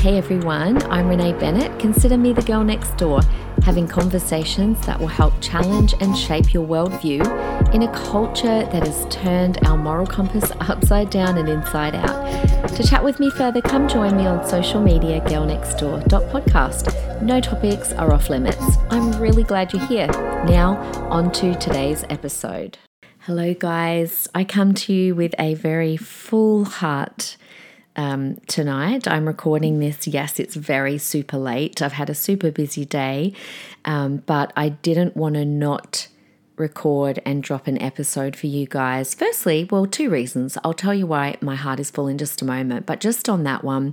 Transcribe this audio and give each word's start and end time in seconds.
Hey 0.00 0.16
everyone, 0.16 0.82
I'm 0.84 1.08
Renee 1.08 1.34
Bennett. 1.34 1.78
Consider 1.78 2.16
me 2.16 2.32
the 2.32 2.40
girl 2.40 2.64
next 2.64 2.96
door, 2.96 3.20
having 3.64 3.86
conversations 3.86 4.80
that 4.86 4.98
will 4.98 5.08
help 5.08 5.34
challenge 5.42 5.92
and 6.00 6.16
shape 6.16 6.54
your 6.54 6.66
worldview 6.66 7.20
in 7.74 7.82
a 7.82 7.92
culture 7.92 8.64
that 8.64 8.86
has 8.86 9.06
turned 9.10 9.58
our 9.66 9.76
moral 9.76 10.06
compass 10.06 10.52
upside 10.60 11.10
down 11.10 11.36
and 11.36 11.50
inside 11.50 11.94
out. 11.94 12.68
To 12.68 12.82
chat 12.82 13.04
with 13.04 13.20
me 13.20 13.28
further, 13.28 13.60
come 13.60 13.88
join 13.88 14.16
me 14.16 14.24
on 14.24 14.48
social 14.48 14.80
media, 14.80 15.20
girlnextdoor.podcast. 15.20 17.20
No 17.20 17.38
topics 17.38 17.92
are 17.92 18.10
off 18.10 18.30
limits. 18.30 18.78
I'm 18.88 19.20
really 19.20 19.42
glad 19.42 19.74
you're 19.74 19.84
here. 19.84 20.06
Now, 20.46 20.78
on 21.10 21.30
to 21.32 21.54
today's 21.56 22.04
episode. 22.08 22.78
Hello, 23.24 23.52
guys. 23.52 24.28
I 24.34 24.44
come 24.44 24.72
to 24.72 24.94
you 24.94 25.14
with 25.14 25.34
a 25.38 25.52
very 25.52 25.98
full 25.98 26.64
heart 26.64 27.36
um, 28.00 28.36
tonight. 28.46 29.06
I'm 29.06 29.26
recording 29.26 29.78
this. 29.78 30.06
Yes, 30.06 30.40
it's 30.40 30.56
very 30.56 30.96
super 30.96 31.36
late. 31.36 31.82
I've 31.82 31.92
had 31.92 32.08
a 32.08 32.14
super 32.14 32.50
busy 32.50 32.86
day, 32.86 33.34
um, 33.84 34.22
but 34.24 34.54
I 34.56 34.70
didn't 34.70 35.16
want 35.16 35.34
to 35.34 35.44
not 35.44 36.08
record 36.56 37.20
and 37.26 37.42
drop 37.42 37.66
an 37.66 37.80
episode 37.80 38.36
for 38.36 38.46
you 38.46 38.66
guys. 38.66 39.14
Firstly, 39.14 39.68
well, 39.70 39.84
two 39.84 40.08
reasons. 40.08 40.56
I'll 40.64 40.72
tell 40.72 40.94
you 40.94 41.06
why 41.06 41.36
my 41.42 41.56
heart 41.56 41.78
is 41.78 41.90
full 41.90 42.06
in 42.06 42.16
just 42.16 42.40
a 42.40 42.46
moment, 42.46 42.86
but 42.86 43.00
just 43.00 43.28
on 43.28 43.44
that 43.44 43.64
one, 43.64 43.92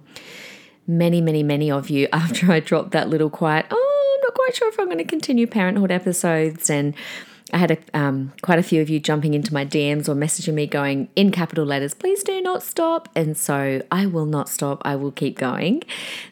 many, 0.87 1.19
many, 1.19 1.43
many 1.43 1.69
of 1.69 1.89
you, 1.89 2.07
after 2.13 2.49
I 2.49 2.61
dropped 2.61 2.91
that 2.91 3.09
little 3.09 3.29
quiet, 3.29 3.65
oh, 3.71 4.15
I'm 4.15 4.21
not 4.25 4.33
quite 4.35 4.55
sure 4.55 4.69
if 4.69 4.79
I'm 4.79 4.85
going 4.85 4.99
to 4.99 5.03
continue 5.03 5.47
parenthood 5.47 5.91
episodes 5.91 6.69
and 6.69 6.93
I 7.53 7.57
had 7.57 7.71
a, 7.71 7.77
um, 7.97 8.33
quite 8.41 8.59
a 8.59 8.63
few 8.63 8.81
of 8.81 8.89
you 8.89 8.99
jumping 8.99 9.33
into 9.33 9.53
my 9.53 9.65
DMs 9.65 10.09
or 10.09 10.15
messaging 10.15 10.53
me 10.53 10.67
going 10.67 11.09
in 11.15 11.31
capital 11.31 11.65
letters, 11.65 11.93
please 11.93 12.23
do 12.23 12.41
not 12.41 12.61
stop. 12.61 13.09
And 13.15 13.37
so 13.37 13.81
I 13.91 14.05
will 14.05 14.25
not 14.25 14.49
stop. 14.49 14.81
I 14.85 14.95
will 14.95 15.11
keep 15.11 15.37
going. 15.37 15.83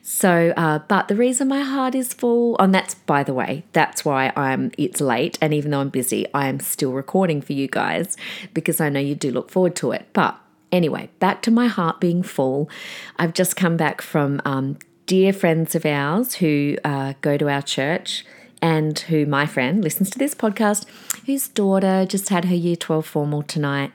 So, 0.01 0.53
uh, 0.57 0.79
but 0.87 1.07
the 1.07 1.15
reason 1.15 1.47
my 1.47 1.61
heart 1.61 1.95
is 1.95 2.13
full, 2.13 2.57
and 2.59 2.73
that's 2.73 2.95
by 2.95 3.23
the 3.23 3.33
way, 3.33 3.63
that's 3.73 4.03
why 4.03 4.33
I'm. 4.35 4.71
It's 4.77 5.01
late, 5.01 5.37
and 5.41 5.53
even 5.53 5.71
though 5.71 5.81
I'm 5.81 5.89
busy, 5.89 6.25
I 6.33 6.47
am 6.47 6.59
still 6.59 6.91
recording 6.91 7.41
for 7.41 7.53
you 7.53 7.67
guys 7.67 8.17
because 8.53 8.81
I 8.81 8.89
know 8.89 8.99
you 8.99 9.15
do 9.15 9.31
look 9.31 9.49
forward 9.49 9.75
to 9.77 9.91
it. 9.91 10.07
But 10.13 10.37
anyway, 10.71 11.09
back 11.19 11.41
to 11.43 11.51
my 11.51 11.67
heart 11.67 11.99
being 11.99 12.23
full. 12.23 12.69
I've 13.17 13.33
just 13.33 13.55
come 13.55 13.77
back 13.77 14.01
from 14.01 14.41
um, 14.45 14.77
dear 15.05 15.33
friends 15.33 15.75
of 15.75 15.85
ours 15.85 16.35
who 16.35 16.77
uh, 16.83 17.13
go 17.21 17.37
to 17.37 17.49
our 17.49 17.61
church 17.61 18.25
and 18.61 18.97
who 18.99 19.25
my 19.25 19.45
friend 19.45 19.83
listens 19.83 20.09
to 20.09 20.17
this 20.17 20.33
podcast, 20.33 20.85
whose 21.25 21.47
daughter 21.47 22.05
just 22.05 22.29
had 22.29 22.45
her 22.45 22.55
year 22.55 22.75
12 22.75 23.05
formal 23.05 23.43
tonight. 23.43 23.91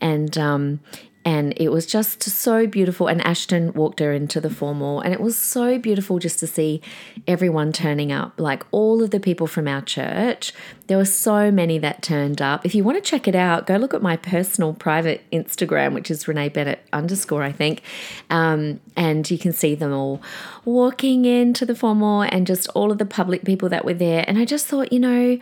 And 0.00 0.36
um, 0.36 0.80
and 1.24 1.54
it 1.56 1.68
was 1.68 1.86
just 1.86 2.22
so 2.22 2.66
beautiful. 2.66 3.06
And 3.06 3.24
Ashton 3.24 3.72
walked 3.74 4.00
her 4.00 4.12
into 4.12 4.40
the 4.40 4.50
formal, 4.50 5.00
and 5.00 5.14
it 5.14 5.20
was 5.20 5.38
so 5.38 5.78
beautiful 5.78 6.18
just 6.18 6.40
to 6.40 6.46
see 6.46 6.80
everyone 7.28 7.72
turning 7.72 8.10
up 8.10 8.40
like 8.40 8.64
all 8.72 9.02
of 9.02 9.10
the 9.10 9.20
people 9.20 9.46
from 9.46 9.68
our 9.68 9.82
church. 9.82 10.52
There 10.88 10.96
were 10.96 11.04
so 11.04 11.52
many 11.52 11.78
that 11.78 12.02
turned 12.02 12.42
up. 12.42 12.66
If 12.66 12.74
you 12.74 12.82
want 12.82 13.02
to 13.02 13.08
check 13.08 13.28
it 13.28 13.36
out, 13.36 13.66
go 13.66 13.76
look 13.76 13.94
at 13.94 14.02
my 14.02 14.16
personal 14.16 14.74
private 14.74 15.22
Instagram, 15.30 15.94
which 15.94 16.10
is 16.10 16.26
Renee 16.26 16.48
Bennett 16.48 16.84
underscore, 16.92 17.44
I 17.44 17.52
think. 17.52 17.82
Um, 18.28 18.80
and 18.96 19.30
you 19.30 19.38
can 19.38 19.52
see 19.52 19.74
them 19.76 19.92
all 19.92 20.20
walking 20.64 21.24
into 21.24 21.64
the 21.64 21.76
formal 21.76 22.22
and 22.22 22.46
just 22.46 22.68
all 22.70 22.90
of 22.90 22.98
the 22.98 23.06
public 23.06 23.44
people 23.44 23.68
that 23.68 23.84
were 23.84 23.94
there. 23.94 24.24
And 24.26 24.38
I 24.38 24.44
just 24.44 24.66
thought, 24.66 24.92
you 24.92 24.98
know, 24.98 25.38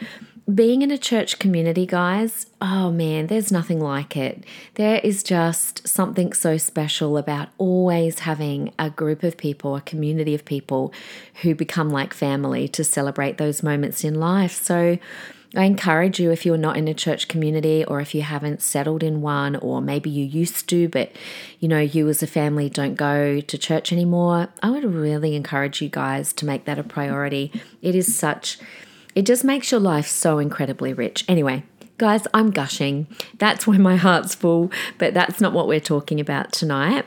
being 0.55 0.83
in 0.83 0.91
a 0.91 0.99
church 0.99 1.39
community, 1.39 1.87
guys, 1.87 2.47
oh 2.61 2.91
man, 2.91 3.27
there's 3.27 3.53
nothing 3.53 3.81
like 3.81 4.17
it. 4.17 4.45
There 4.75 5.01
is 5.05 5.23
just 5.23 5.87
something 5.87 6.33
so 6.33 6.57
special 6.57 7.17
about 7.19 7.49
always 7.59 8.21
having 8.21 8.73
a 8.79 8.91
group 8.91 9.23
of 9.23 9.37
people, 9.37 9.77
a 9.77 9.81
community 9.81 10.35
of 10.35 10.45
people 10.45 10.93
who 11.43 11.55
become 11.55 11.91
like 11.91 12.15
family 12.15 12.69
to 12.69 12.85
celebrate 12.85 13.39
those 13.39 13.63
moments 13.63 14.05
in 14.05 14.15
life. 14.15 14.53
So, 14.53 14.99
I 15.57 15.65
encourage 15.65 16.21
you 16.21 16.31
if 16.31 16.47
you're 16.47 16.57
not 16.57 16.77
in 16.77 16.87
a 16.87 16.95
church 16.95 17.27
community 17.27 17.85
or 17.85 18.01
if 18.01 18.15
you 18.15 18.23
haven't 18.23 18.63
settled 18.63 19.03
in 19.03 19.21
one 19.21 19.57
or 19.57 19.81
maybe 19.81 20.09
you 20.09 20.25
used 20.25 20.69
to 20.69 20.89
but 20.89 21.11
you 21.59 21.67
know 21.67 21.81
you 21.81 22.09
as 22.09 22.23
a 22.23 22.29
family 22.29 22.71
don't 22.71 22.95
go 22.95 23.41
to 23.41 23.59
church 23.59 23.93
anymore, 23.93 24.49
I 24.63 24.71
would 24.71 24.85
really 24.85 25.35
encourage 25.35 25.83
you 25.83 25.89
guys 25.89 26.33
to 26.35 26.47
make 26.47 26.67
that 26.67 26.79
a 26.79 26.85
priority. 26.85 27.51
It 27.83 27.97
is 27.97 28.15
such 28.15 28.59
it 29.15 29.27
just 29.27 29.45
makes 29.45 29.71
your 29.71 29.81
life 29.81 30.07
so 30.07 30.39
incredibly 30.39 30.93
rich. 30.93 31.25
Anyway, 31.29 31.65
guys, 31.99 32.27
I'm 32.33 32.51
gushing. 32.51 33.07
That's 33.39 33.67
why 33.67 33.77
my 33.77 33.97
heart's 33.97 34.35
full, 34.35 34.71
but 34.99 35.15
that's 35.15 35.41
not 35.41 35.53
what 35.53 35.69
we're 35.69 35.81
talking 35.81 36.21
about 36.21 36.53
tonight. 36.53 37.05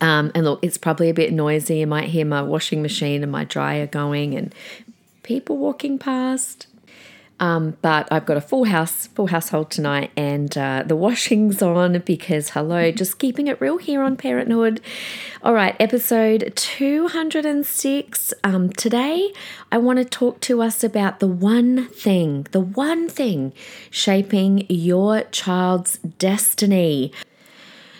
Um, 0.00 0.32
and 0.34 0.44
look, 0.44 0.60
it's 0.62 0.78
probably 0.78 1.10
a 1.10 1.14
bit 1.14 1.32
noisy. 1.32 1.78
You 1.78 1.86
might 1.86 2.08
hear 2.08 2.24
my 2.24 2.42
washing 2.42 2.82
machine 2.82 3.22
and 3.22 3.30
my 3.30 3.44
dryer 3.44 3.86
going 3.86 4.34
and 4.34 4.54
people 5.22 5.56
walking 5.56 5.98
past. 5.98 6.66
Um, 7.38 7.76
but 7.82 8.08
I've 8.10 8.24
got 8.24 8.38
a 8.38 8.40
full 8.40 8.64
house, 8.64 9.08
full 9.08 9.26
household 9.26 9.70
tonight, 9.70 10.10
and 10.16 10.56
uh, 10.56 10.84
the 10.86 10.96
washing's 10.96 11.60
on 11.60 11.98
because 12.00 12.50
hello, 12.50 12.90
just 13.02 13.18
keeping 13.18 13.46
it 13.46 13.60
real 13.60 13.76
here 13.76 14.02
on 14.02 14.16
Parenthood. 14.16 14.80
All 15.42 15.52
right, 15.52 15.76
episode 15.78 16.52
206. 16.56 18.34
Um, 18.42 18.70
today, 18.70 19.32
I 19.70 19.78
want 19.78 19.98
to 19.98 20.04
talk 20.04 20.40
to 20.42 20.62
us 20.62 20.82
about 20.82 21.20
the 21.20 21.28
one 21.28 21.88
thing, 21.88 22.46
the 22.52 22.60
one 22.60 23.08
thing 23.08 23.52
shaping 23.90 24.64
your 24.70 25.22
child's 25.24 25.98
destiny. 25.98 27.12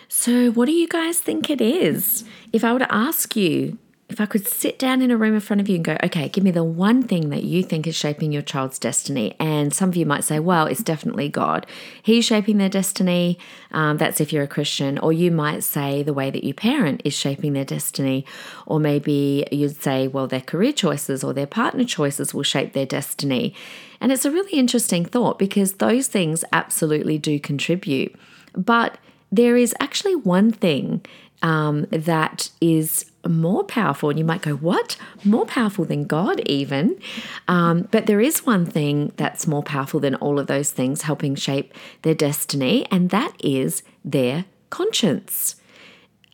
So, 0.07 0.51
what 0.51 0.65
do 0.65 0.71
you 0.71 0.87
guys 0.87 1.19
think 1.19 1.49
it 1.51 1.61
is? 1.61 2.23
If 2.51 2.63
I 2.63 2.73
were 2.73 2.79
to 2.79 2.91
ask 2.93 3.35
you, 3.35 3.77
if 4.09 4.21
I 4.21 4.25
could 4.25 4.47
sit 4.47 4.79
down 4.79 5.01
in 5.01 5.11
a 5.11 5.17
room 5.17 5.33
in 5.33 5.41
front 5.41 5.59
of 5.59 5.67
you 5.67 5.75
and 5.75 5.83
go, 5.83 5.97
okay, 6.01 6.29
give 6.29 6.41
me 6.41 6.51
the 6.51 6.63
one 6.63 7.03
thing 7.03 7.29
that 7.29 7.43
you 7.43 7.61
think 7.61 7.85
is 7.85 7.95
shaping 7.95 8.31
your 8.31 8.41
child's 8.41 8.79
destiny. 8.79 9.35
And 9.37 9.73
some 9.73 9.89
of 9.89 9.97
you 9.97 10.05
might 10.05 10.23
say, 10.23 10.39
well, 10.39 10.65
it's 10.65 10.81
definitely 10.81 11.27
God. 11.27 11.65
He's 12.01 12.23
shaping 12.23 12.57
their 12.57 12.69
destiny. 12.69 13.37
Um, 13.71 13.97
that's 13.97 14.21
if 14.21 14.31
you're 14.31 14.43
a 14.43 14.47
Christian. 14.47 14.97
Or 14.97 15.11
you 15.11 15.29
might 15.29 15.65
say 15.65 16.03
the 16.03 16.13
way 16.13 16.31
that 16.31 16.45
you 16.45 16.53
parent 16.53 17.01
is 17.03 17.13
shaping 17.13 17.51
their 17.51 17.65
destiny. 17.65 18.25
Or 18.65 18.79
maybe 18.79 19.45
you'd 19.51 19.81
say, 19.81 20.07
well, 20.07 20.27
their 20.27 20.39
career 20.39 20.71
choices 20.71 21.21
or 21.21 21.33
their 21.33 21.45
partner 21.45 21.83
choices 21.83 22.33
will 22.33 22.43
shape 22.43 22.71
their 22.71 22.85
destiny. 22.85 23.53
And 23.99 24.13
it's 24.13 24.25
a 24.25 24.31
really 24.31 24.57
interesting 24.57 25.03
thought 25.03 25.37
because 25.37 25.73
those 25.73 26.07
things 26.07 26.45
absolutely 26.53 27.17
do 27.17 27.41
contribute. 27.41 28.15
But 28.55 28.99
there 29.31 29.57
is 29.57 29.75
actually 29.81 30.15
one 30.15 30.51
thing 30.51 31.05
um, 31.41 31.85
that 31.91 32.49
is 32.61 33.05
more 33.27 33.63
powerful. 33.63 34.09
And 34.09 34.17
you 34.17 34.25
might 34.25 34.41
go, 34.41 34.55
What? 34.55 34.97
More 35.23 35.45
powerful 35.45 35.85
than 35.85 36.05
God, 36.05 36.41
even? 36.47 36.99
Um, 37.47 37.87
but 37.91 38.05
there 38.05 38.21
is 38.21 38.45
one 38.45 38.65
thing 38.65 39.11
that's 39.17 39.47
more 39.47 39.63
powerful 39.63 39.99
than 39.99 40.15
all 40.15 40.39
of 40.39 40.47
those 40.47 40.71
things 40.71 41.03
helping 41.03 41.35
shape 41.35 41.73
their 42.01 42.15
destiny, 42.15 42.85
and 42.91 43.09
that 43.09 43.33
is 43.39 43.83
their 44.03 44.45
conscience. 44.69 45.55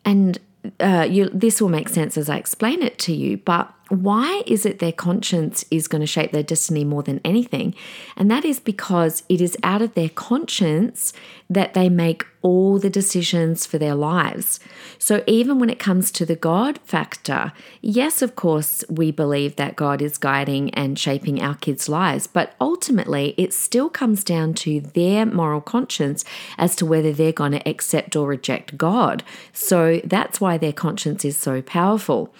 And 0.04 0.38
uh, 0.80 1.06
you, 1.08 1.28
this 1.32 1.60
will 1.60 1.68
make 1.68 1.88
sense 1.88 2.16
as 2.16 2.28
I 2.28 2.36
explain 2.36 2.82
it 2.82 2.98
to 3.00 3.12
you, 3.12 3.36
but 3.38 3.72
why 3.88 4.42
is 4.46 4.64
it 4.64 4.78
their 4.78 4.92
conscience 4.92 5.64
is 5.70 5.88
going 5.88 6.00
to 6.00 6.06
shape 6.06 6.32
their 6.32 6.42
destiny 6.42 6.84
more 6.84 7.02
than 7.02 7.20
anything? 7.24 7.74
And 8.16 8.30
that 8.30 8.44
is 8.44 8.58
because 8.58 9.22
it 9.28 9.40
is 9.40 9.56
out 9.62 9.82
of 9.82 9.94
their 9.94 10.08
conscience 10.08 11.12
that 11.50 11.74
they 11.74 11.88
make 11.88 12.24
all 12.44 12.78
the 12.78 12.90
decisions 12.90 13.64
for 13.64 13.78
their 13.78 13.94
lives. 13.94 14.60
So, 14.98 15.24
even 15.26 15.58
when 15.58 15.70
it 15.70 15.78
comes 15.78 16.10
to 16.12 16.26
the 16.26 16.36
God 16.36 16.78
factor, 16.84 17.52
yes, 17.80 18.20
of 18.20 18.36
course, 18.36 18.84
we 18.90 19.10
believe 19.10 19.56
that 19.56 19.76
God 19.76 20.02
is 20.02 20.18
guiding 20.18 20.72
and 20.74 20.98
shaping 20.98 21.40
our 21.40 21.54
kids' 21.54 21.88
lives, 21.88 22.26
but 22.26 22.54
ultimately 22.60 23.34
it 23.38 23.54
still 23.54 23.88
comes 23.88 24.22
down 24.22 24.52
to 24.54 24.80
their 24.80 25.24
moral 25.24 25.62
conscience 25.62 26.22
as 26.58 26.76
to 26.76 26.86
whether 26.86 27.12
they're 27.12 27.32
going 27.32 27.52
to 27.52 27.68
accept 27.68 28.14
or 28.14 28.28
reject 28.28 28.76
God. 28.76 29.22
So, 29.54 30.02
that's 30.04 30.40
why 30.40 30.58
their 30.58 30.72
conscience 30.72 31.24
is 31.24 31.38
so 31.38 31.62
powerful. 31.62 32.34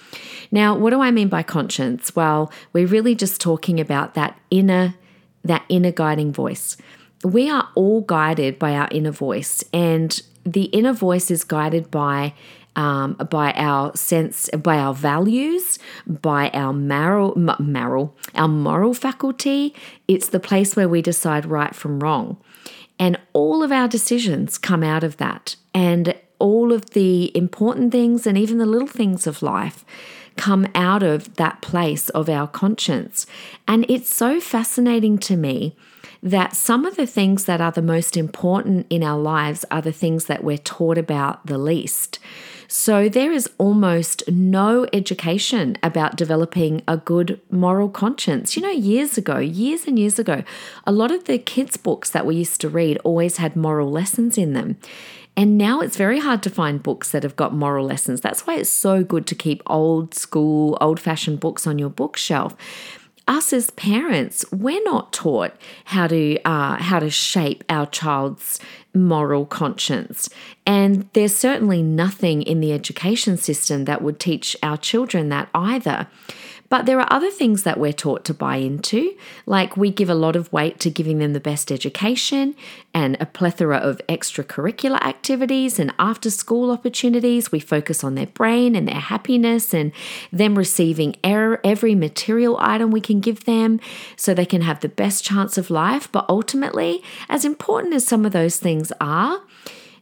Now, 0.50 0.76
what 0.76 0.91
do 0.91 1.00
I 1.00 1.11
mean 1.11 1.29
by 1.36 1.42
conscience? 1.42 2.14
Well, 2.14 2.40
we're 2.72 2.92
really 2.96 3.14
just 3.14 3.40
talking 3.40 3.81
about 3.81 4.14
that 4.14 4.32
inner 4.50 4.94
that 5.42 5.64
inner 5.69 5.92
guiding 5.92 6.32
voice 6.32 6.76
we 7.25 7.48
are 7.50 7.69
all 7.75 8.02
guided 8.02 8.58
by 8.58 8.75
our 8.75 8.88
inner 8.90 9.10
voice, 9.10 9.64
and 9.72 10.22
the 10.44 10.64
inner 10.64 10.92
voice 10.92 11.31
is 11.31 11.42
guided 11.42 11.90
by 11.90 12.34
um, 12.76 13.14
by 13.31 13.52
our 13.52 13.96
sense, 13.96 14.50
by 14.50 14.78
our 14.78 14.92
values, 14.92 15.78
by 16.08 16.50
our 16.50 16.72
moral, 16.72 17.32
moral, 17.60 18.16
our 18.34 18.48
moral 18.48 18.94
faculty. 18.94 19.72
It's 20.08 20.28
the 20.28 20.40
place 20.40 20.75
where 20.75 20.88
we 20.88 21.00
decide 21.00 21.46
right 21.46 21.75
from 21.75 22.00
wrong, 22.00 22.37
and 22.98 23.19
all 23.32 23.62
of 23.62 23.72
our 23.72 23.88
decisions 23.88 24.58
come 24.58 24.82
out 24.82 25.02
of 25.02 25.16
that. 25.16 25.56
And 25.72 26.14
all 26.40 26.72
of 26.72 26.90
the 26.90 27.34
important 27.37 27.90
things 27.92 28.26
and 28.26 28.37
even 28.37 28.58
the 28.58 28.66
little 28.66 28.88
things 28.88 29.26
of 29.26 29.40
life 29.40 29.84
come 30.36 30.66
out 30.75 31.02
of 31.02 31.34
that 31.36 31.60
place 31.60 32.08
of 32.10 32.28
our 32.28 32.46
conscience. 32.46 33.26
And 33.66 33.86
it's 33.88 34.12
so 34.12 34.40
fascinating 34.40 35.19
to 35.19 35.36
me 35.36 35.76
that 36.22 36.56
some 36.56 36.86
of 36.86 36.96
the 36.96 37.06
things 37.06 37.44
that 37.44 37.60
are 37.60 37.72
the 37.72 37.82
most 37.82 38.16
important 38.16 38.86
in 38.88 39.02
our 39.02 39.19
lives 39.19 39.64
are 39.70 39.82
the 39.82 39.92
things 39.92 40.25
that 40.25 40.42
we're 40.42 40.56
taught 40.56 40.96
about 40.96 41.46
the 41.46 41.58
least. 41.58 42.19
So 42.66 43.10
there 43.10 43.31
is 43.31 43.48
almost 43.58 44.22
no 44.26 44.86
education 44.92 45.76
about 45.82 46.16
developing 46.16 46.82
a 46.88 46.96
good 46.96 47.40
moral 47.50 47.90
conscience. 47.90 48.56
You 48.56 48.62
know, 48.62 48.70
years 48.70 49.19
ago, 49.19 49.38
years 49.38 49.87
and 49.87 49.98
years 49.98 50.19
ago, 50.19 50.42
a 50.87 50.92
lot 50.92 51.10
of 51.10 51.25
the 51.25 51.38
kids' 51.38 51.76
books 51.76 52.08
that 52.10 52.25
we 52.25 52.37
used 52.37 52.60
to 52.62 52.70
read 52.70 52.98
always 53.04 53.37
had 53.37 53.54
moral 53.54 53.90
lessons 53.90 54.38
in 54.38 54.54
them. 54.54 54.78
And 55.36 55.58
now 55.58 55.81
it's 55.81 55.96
very 55.96 56.20
hard 56.20 56.42
to 56.44 56.50
find 56.50 56.82
books 56.82 57.10
that 57.10 57.25
have 57.25 57.36
got 57.36 57.52
moral 57.52 57.86
lessons. 57.86 58.20
That's 58.20 58.46
why 58.46 58.54
it's 58.56 58.70
so 58.70 59.02
good 59.02 59.26
to 59.26 59.34
keep 59.34 59.62
old 59.66 60.14
school, 60.14 60.78
old 60.81 61.00
fashioned 61.00 61.40
books 61.40 61.66
on 61.66 61.78
your 61.78 61.90
bookshelf. 61.90 62.54
Us 63.26 63.52
as 63.52 63.70
parents, 63.70 64.44
we're 64.52 64.84
not 64.84 65.12
taught 65.12 65.54
how 65.86 66.06
to 66.06 66.38
uh, 66.42 66.76
how 66.76 66.98
to 66.98 67.08
shape 67.08 67.64
our 67.70 67.86
child's 67.86 68.60
moral 68.92 69.46
conscience, 69.46 70.28
and 70.66 71.08
there's 71.14 71.34
certainly 71.34 71.82
nothing 71.82 72.42
in 72.42 72.60
the 72.60 72.75
education 72.75 73.38
system 73.38 73.87
that 73.87 74.02
would 74.02 74.20
teach 74.20 74.54
our 74.62 74.76
children 74.76 75.30
that 75.30 75.48
either. 75.54 76.06
But 76.75 76.87
there 76.87 76.99
are 76.99 77.06
other 77.09 77.31
things 77.31 77.62
that 77.62 77.79
we're 77.79 77.93
taught 77.93 78.25
to 78.25 78.35
buy 78.35 78.56
into, 78.56 79.17
like 79.47 79.76
we 79.76 79.93
give 79.93 80.11
a 80.11 80.15
lot 80.17 80.35
of 80.35 80.53
weight 80.53 80.81
to 80.81 80.91
giving 80.91 81.19
them 81.19 81.32
the 81.32 81.38
best 81.38 81.71
education 81.71 82.56
and 82.93 83.17
a 83.21 83.26
plethora 83.26 83.76
of 83.76 84.00
extracurricular 84.09 85.00
activities 85.00 85.79
and 85.79 85.94
after 86.00 86.31
school 86.31 86.73
opportunities. 86.73 87.53
We 87.53 87.61
focus 87.61 88.03
on 88.03 88.17
their 88.17 88.26
brain 88.26 88.75
and 88.75 88.88
their 88.88 88.99
happiness 88.99 89.73
and 89.73 89.93
them 90.32 90.59
receiving 90.59 91.15
every 91.23 91.94
material 91.94 92.56
item 92.59 92.91
we 92.91 93.00
can 93.00 93.21
give 93.21 93.44
them 93.44 93.79
so 94.17 94.35
they 94.35 94.44
can 94.44 94.62
have 94.62 94.81
the 94.81 94.88
best 94.88 95.23
chance 95.23 95.56
of 95.56 95.71
life. 95.71 96.11
But 96.11 96.26
ultimately, 96.29 97.05
as 97.29 97.44
important 97.44 97.94
as 97.94 98.05
some 98.05 98.26
of 98.26 98.32
those 98.32 98.56
things 98.56 98.91
are, 99.00 99.41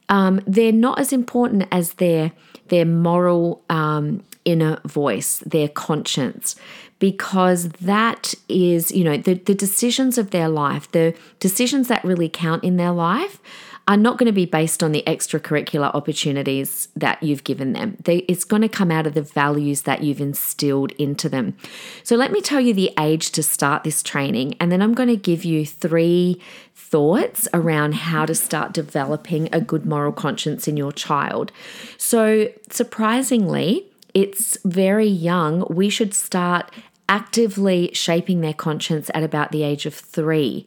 um, 0.09 0.41
they're 0.47 0.73
not 0.73 0.99
as 0.99 1.13
important 1.13 1.69
as 1.71 1.93
their 1.95 2.33
their 2.69 2.87
moral 2.87 3.63
um, 3.69 4.23
inner 4.45 4.81
voice, 4.85 5.39
their 5.47 5.69
conscience, 5.69 6.57
because 6.99 7.69
that 7.71 8.35
is, 8.49 8.93
you 8.93 9.05
know, 9.05 9.17
the, 9.17 9.35
the 9.35 9.55
decisions 9.55 10.19
of 10.19 10.31
their 10.31 10.49
life, 10.49 10.91
the 10.93 11.15
decisions 11.41 11.89
that 11.89 12.05
really 12.05 12.29
count 12.29 12.63
in 12.63 12.77
their 12.77 12.93
life 12.93 13.41
are 13.89 13.97
not 13.97 14.17
going 14.17 14.27
to 14.27 14.33
be 14.33 14.47
based 14.47 14.83
on 14.83 14.93
the 14.93 15.03
extracurricular 15.07 15.93
opportunities 15.95 16.89
that 16.95 17.21
you've 17.23 17.43
given 17.43 17.73
them. 17.73 17.97
They, 18.05 18.19
it's 18.29 18.45
going 18.45 18.63
to 18.63 18.69
come 18.69 18.91
out 18.93 19.07
of 19.07 19.15
the 19.15 19.23
values 19.23 19.83
that 19.83 20.03
you've 20.03 20.21
instilled 20.21 20.93
into 20.93 21.29
them. 21.29 21.57
So, 22.05 22.15
let 22.15 22.31
me 22.31 22.41
tell 22.41 22.61
you 22.61 22.75
the 22.75 22.93
age 22.99 23.33
to 23.33 23.43
start 23.43 23.83
this 23.83 24.03
training, 24.03 24.55
and 24.61 24.71
then 24.71 24.81
I'm 24.81 24.95
going 24.95 25.09
to 25.09 25.17
give 25.17 25.45
you 25.45 25.67
three 25.67 26.41
thoughts 26.75 27.49
around 27.53 27.95
how 27.95 28.27
to 28.27 28.35
start 28.35 28.73
developing 28.73 29.49
a 29.53 29.61
good 29.61 29.85
moral 29.85 30.13
conscience 30.13 30.69
in 30.69 30.77
your 30.77 30.93
child. 30.93 31.51
So, 31.99 32.49
surprisingly, 32.71 33.92
it's 34.15 34.59
very 34.65 35.09
young. 35.09 35.67
We 35.71 35.89
should 35.89 36.15
start 36.15 36.71
actively 37.09 37.91
shaping 37.93 38.41
their 38.41 38.55
conscience 38.55 39.11
at 39.15 39.23
about 39.23 39.53
the 39.53 39.63
age 39.63 39.87
of 39.87 39.95
three. 39.95 40.67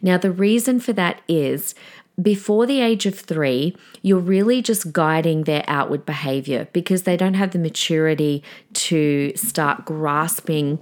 Now, 0.00 0.18
the 0.18 0.30
reason 0.30 0.80
for 0.80 0.92
that 0.94 1.20
is 1.28 1.74
before 2.20 2.64
the 2.64 2.80
age 2.80 3.04
of 3.04 3.18
three, 3.18 3.76
you're 4.00 4.18
really 4.18 4.62
just 4.62 4.92
guiding 4.92 5.44
their 5.44 5.64
outward 5.68 6.06
behavior 6.06 6.66
because 6.72 7.02
they 7.02 7.16
don't 7.16 7.34
have 7.34 7.50
the 7.50 7.58
maturity 7.58 8.42
to 8.72 9.32
start 9.36 9.84
grasping 9.84 10.78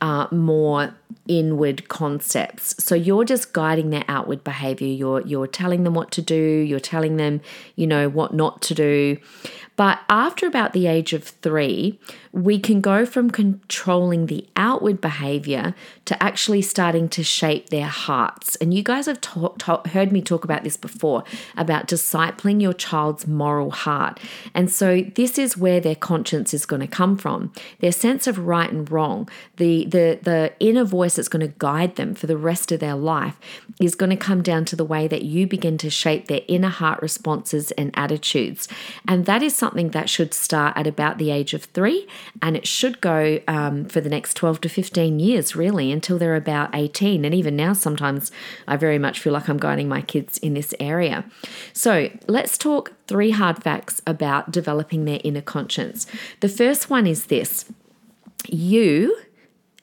uh, 0.00 0.28
more 0.30 0.94
inward 1.26 1.88
concepts. 1.88 2.82
So 2.82 2.94
you're 2.94 3.24
just 3.24 3.52
guiding 3.52 3.90
their 3.90 4.04
outward 4.06 4.44
behavior. 4.44 4.86
You're 4.86 5.22
you're 5.22 5.48
telling 5.48 5.82
them 5.82 5.94
what 5.94 6.12
to 6.12 6.22
do. 6.22 6.36
You're 6.36 6.78
telling 6.78 7.16
them, 7.16 7.40
you 7.74 7.88
know, 7.88 8.08
what 8.08 8.32
not 8.32 8.62
to 8.62 8.74
do. 8.74 9.18
But 9.76 10.00
after 10.08 10.46
about 10.46 10.72
the 10.72 10.86
age 10.86 11.12
of 11.12 11.22
three, 11.24 12.00
we 12.32 12.58
can 12.58 12.80
go 12.80 13.06
from 13.06 13.30
controlling 13.30 14.26
the 14.26 14.46
outward 14.56 15.00
behavior 15.00 15.74
to 16.06 16.22
actually 16.22 16.62
starting 16.62 17.08
to 17.10 17.22
shape 17.22 17.70
their 17.70 17.86
hearts. 17.86 18.56
And 18.56 18.72
you 18.72 18.82
guys 18.82 19.06
have 19.06 19.18
heard 19.86 20.12
me 20.12 20.22
talk 20.22 20.44
about 20.44 20.64
this 20.64 20.76
before 20.76 21.24
about 21.56 21.88
discipling 21.88 22.60
your 22.60 22.72
child's 22.72 23.26
moral 23.26 23.70
heart. 23.70 24.20
And 24.54 24.70
so 24.70 25.02
this 25.14 25.38
is 25.38 25.56
where 25.56 25.80
their 25.80 25.94
conscience 25.94 26.54
is 26.54 26.64
going 26.64 26.80
to 26.80 26.86
come 26.86 27.16
from. 27.16 27.52
Their 27.80 27.92
sense 27.92 28.26
of 28.26 28.38
right 28.38 28.70
and 28.70 28.90
wrong, 28.90 29.28
the 29.56 29.84
the 29.86 30.18
the 30.22 30.52
inner 30.60 30.84
voice 30.84 31.16
that's 31.16 31.28
going 31.28 31.46
to 31.46 31.54
guide 31.58 31.96
them 31.96 32.14
for 32.14 32.26
the 32.26 32.36
rest 32.36 32.72
of 32.72 32.80
their 32.80 32.94
life 32.94 33.38
is 33.80 33.94
going 33.94 34.10
to 34.10 34.16
come 34.16 34.42
down 34.42 34.64
to 34.66 34.76
the 34.76 34.84
way 34.84 35.08
that 35.08 35.22
you 35.22 35.46
begin 35.46 35.76
to 35.78 35.90
shape 35.90 36.28
their 36.28 36.42
inner 36.48 36.68
heart 36.68 37.02
responses 37.02 37.70
and 37.72 37.90
attitudes. 37.94 38.68
And 39.08 39.26
that 39.26 39.42
is 39.42 39.54
something 39.56 39.65
something 39.66 39.90
that 39.90 40.08
should 40.08 40.32
start 40.32 40.76
at 40.76 40.86
about 40.86 41.18
the 41.18 41.30
age 41.30 41.52
of 41.52 41.64
three 41.64 42.06
and 42.40 42.56
it 42.56 42.66
should 42.66 43.00
go 43.00 43.40
um, 43.48 43.84
for 43.84 44.00
the 44.00 44.08
next 44.08 44.34
12 44.34 44.60
to 44.60 44.68
15 44.68 45.18
years, 45.18 45.56
really, 45.56 45.90
until 45.90 46.18
they're 46.18 46.36
about 46.36 46.72
18. 46.72 47.24
And 47.24 47.34
even 47.34 47.56
now, 47.56 47.72
sometimes 47.72 48.30
I 48.68 48.76
very 48.76 48.98
much 48.98 49.18
feel 49.18 49.32
like 49.32 49.48
I'm 49.48 49.58
guiding 49.58 49.88
my 49.88 50.02
kids 50.02 50.38
in 50.38 50.54
this 50.54 50.72
area. 50.78 51.24
So 51.72 52.10
let's 52.28 52.56
talk 52.56 52.92
three 53.08 53.32
hard 53.32 53.62
facts 53.62 54.00
about 54.06 54.52
developing 54.52 55.04
their 55.04 55.20
inner 55.24 55.42
conscience. 55.42 56.06
The 56.40 56.48
first 56.48 56.88
one 56.88 57.06
is 57.06 57.26
this 57.26 57.64
you 58.48 59.18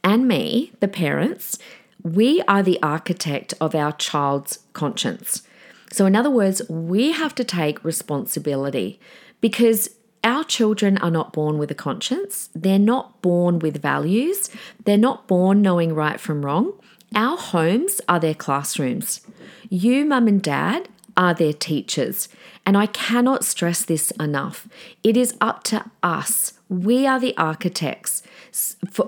and 0.02 0.28
me, 0.28 0.72
the 0.80 0.88
parents, 0.88 1.60
we 2.04 2.42
are 2.48 2.64
the 2.64 2.82
architect 2.82 3.54
of 3.60 3.76
our 3.76 3.92
child's 3.92 4.60
conscience. 4.72 5.44
So, 5.92 6.06
in 6.06 6.16
other 6.16 6.32
words, 6.32 6.62
we 6.70 7.12
have 7.12 7.36
to 7.36 7.44
take 7.44 7.84
responsibility 7.84 9.00
because 9.44 9.90
our 10.24 10.45
children 10.45 10.98
are 11.00 11.12
not 11.12 11.34
born 11.34 11.57
with 11.57 11.69
a 11.69 11.75
conscience. 11.75 12.48
They're 12.56 12.80
not 12.80 13.22
born 13.22 13.60
with 13.60 13.81
values. 13.81 14.50
They're 14.86 14.98
not 14.98 15.28
born 15.28 15.62
knowing 15.62 15.94
right 15.94 16.18
from 16.18 16.45
wrong. 16.45 16.72
Our 17.13 17.36
homes 17.36 18.00
are 18.07 18.22
their 18.22 18.36
classrooms. 18.36 19.19
You, 19.68 20.06
mum 20.06 20.30
and 20.30 20.42
dad, 20.42 20.88
are 21.18 21.34
their 21.34 21.51
teachers. 21.51 22.30
And 22.66 22.78
I 22.78 22.86
cannot 22.86 23.44
stress 23.44 23.84
this 23.84 24.12
enough. 24.12 24.69
It 25.04 25.18
is 25.18 25.36
up 25.42 25.66
to 25.66 25.92
us. 26.01 26.54
We 26.69 27.06
are 27.06 27.19
the 27.19 27.36
architects 27.36 28.24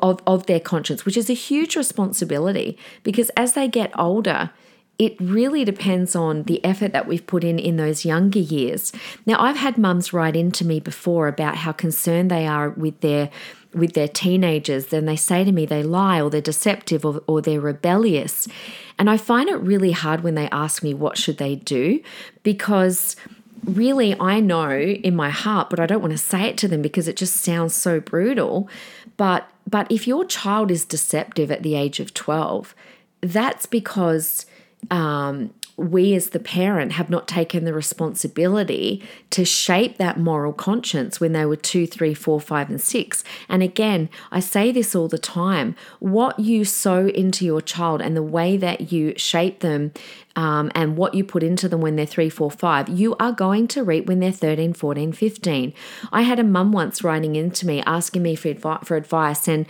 of, 0.01 0.21
of 0.27 0.47
their 0.47 0.59
conscience, 0.59 1.05
which 1.05 1.15
is 1.15 1.29
a 1.29 1.33
huge 1.33 1.77
responsibility 1.77 2.77
because 3.03 3.29
as 3.37 3.53
they 3.53 3.69
get 3.69 3.97
older, 3.97 4.49
it 4.97 5.19
really 5.19 5.65
depends 5.65 6.15
on 6.15 6.43
the 6.43 6.63
effort 6.63 6.93
that 6.93 7.07
we've 7.07 7.27
put 7.27 7.43
in 7.43 7.59
in 7.59 7.75
those 7.75 8.05
younger 8.05 8.39
years. 8.39 8.93
Now, 9.25 9.41
I've 9.41 9.57
had 9.57 9.77
mums 9.77 10.13
write 10.13 10.35
into 10.35 10.65
me 10.65 10.79
before 10.79 11.27
about 11.27 11.57
how 11.57 11.73
concerned 11.73 12.31
they 12.31 12.47
are 12.47 12.69
with 12.69 13.01
their 13.01 13.29
with 13.73 13.91
their 13.93 14.07
teenagers. 14.07 14.87
Then 14.87 15.05
they 15.05 15.17
say 15.17 15.43
to 15.43 15.51
me 15.51 15.65
they 15.65 15.83
lie 15.83 16.21
or 16.21 16.29
they're 16.29 16.39
deceptive 16.39 17.03
or, 17.05 17.21
or 17.27 17.41
they're 17.41 17.59
rebellious. 17.59 18.47
And 18.97 19.09
I 19.09 19.17
find 19.17 19.49
it 19.49 19.55
really 19.55 19.91
hard 19.91 20.23
when 20.23 20.35
they 20.35 20.47
ask 20.49 20.81
me 20.81 20.93
what 20.93 21.17
should 21.17 21.39
they 21.39 21.57
do 21.57 22.01
because 22.43 23.17
really 23.65 24.17
I 24.17 24.39
know 24.39 24.71
in 24.79 25.13
my 25.13 25.29
heart, 25.29 25.69
but 25.69 25.81
I 25.81 25.85
don't 25.85 26.01
want 26.01 26.13
to 26.13 26.17
say 26.17 26.43
it 26.43 26.57
to 26.59 26.69
them 26.69 26.81
because 26.81 27.09
it 27.09 27.17
just 27.17 27.35
sounds 27.35 27.73
so 27.73 27.99
brutal. 27.99 28.69
But 29.17 29.49
but 29.69 29.91
if 29.91 30.07
your 30.07 30.23
child 30.23 30.71
is 30.71 30.85
deceptive 30.85 31.51
at 31.51 31.63
the 31.63 31.75
age 31.75 31.99
of 31.99 32.13
12, 32.13 32.75
that's 33.21 33.65
because 33.65 34.45
um, 34.91 35.51
we 35.77 36.13
as 36.13 36.29
the 36.29 36.39
parent 36.39 36.93
have 36.93 37.09
not 37.09 37.27
taken 37.27 37.65
the 37.65 37.73
responsibility 37.73 39.03
to 39.29 39.43
shape 39.43 39.97
that 39.97 40.17
moral 40.17 40.53
conscience 40.53 41.19
when 41.19 41.33
they 41.33 41.45
were 41.45 41.57
two, 41.57 41.85
three, 41.85 42.13
four, 42.13 42.39
five, 42.39 42.69
and 42.69 42.79
six. 42.79 43.23
And 43.49 43.61
again, 43.61 44.09
I 44.31 44.39
say 44.39 44.71
this 44.71 44.95
all 44.95 45.09
the 45.09 45.17
time 45.17 45.75
what 45.99 46.39
you 46.39 46.63
sow 46.63 47.07
into 47.07 47.43
your 47.43 47.61
child 47.61 48.01
and 48.01 48.15
the 48.15 48.23
way 48.23 48.55
that 48.55 48.91
you 48.93 49.13
shape 49.17 49.59
them 49.59 49.91
um, 50.37 50.71
and 50.75 50.95
what 50.95 51.13
you 51.13 51.23
put 51.23 51.43
into 51.43 51.67
them 51.67 51.81
when 51.81 51.97
they're 51.97 52.05
three, 52.05 52.29
four, 52.29 52.51
five, 52.51 52.87
you 52.87 53.15
are 53.19 53.31
going 53.31 53.67
to 53.69 53.83
reap 53.83 54.05
when 54.05 54.19
they're 54.19 54.31
13, 54.31 54.73
14, 54.73 55.11
15. 55.11 55.73
I 56.11 56.21
had 56.21 56.39
a 56.39 56.43
mum 56.43 56.71
once 56.71 57.03
writing 57.03 57.35
into 57.35 57.67
me 57.67 57.81
asking 57.85 58.23
me 58.23 58.35
for, 58.35 58.53
advi- 58.53 58.85
for 58.85 58.95
advice 58.95 59.47
and 59.47 59.65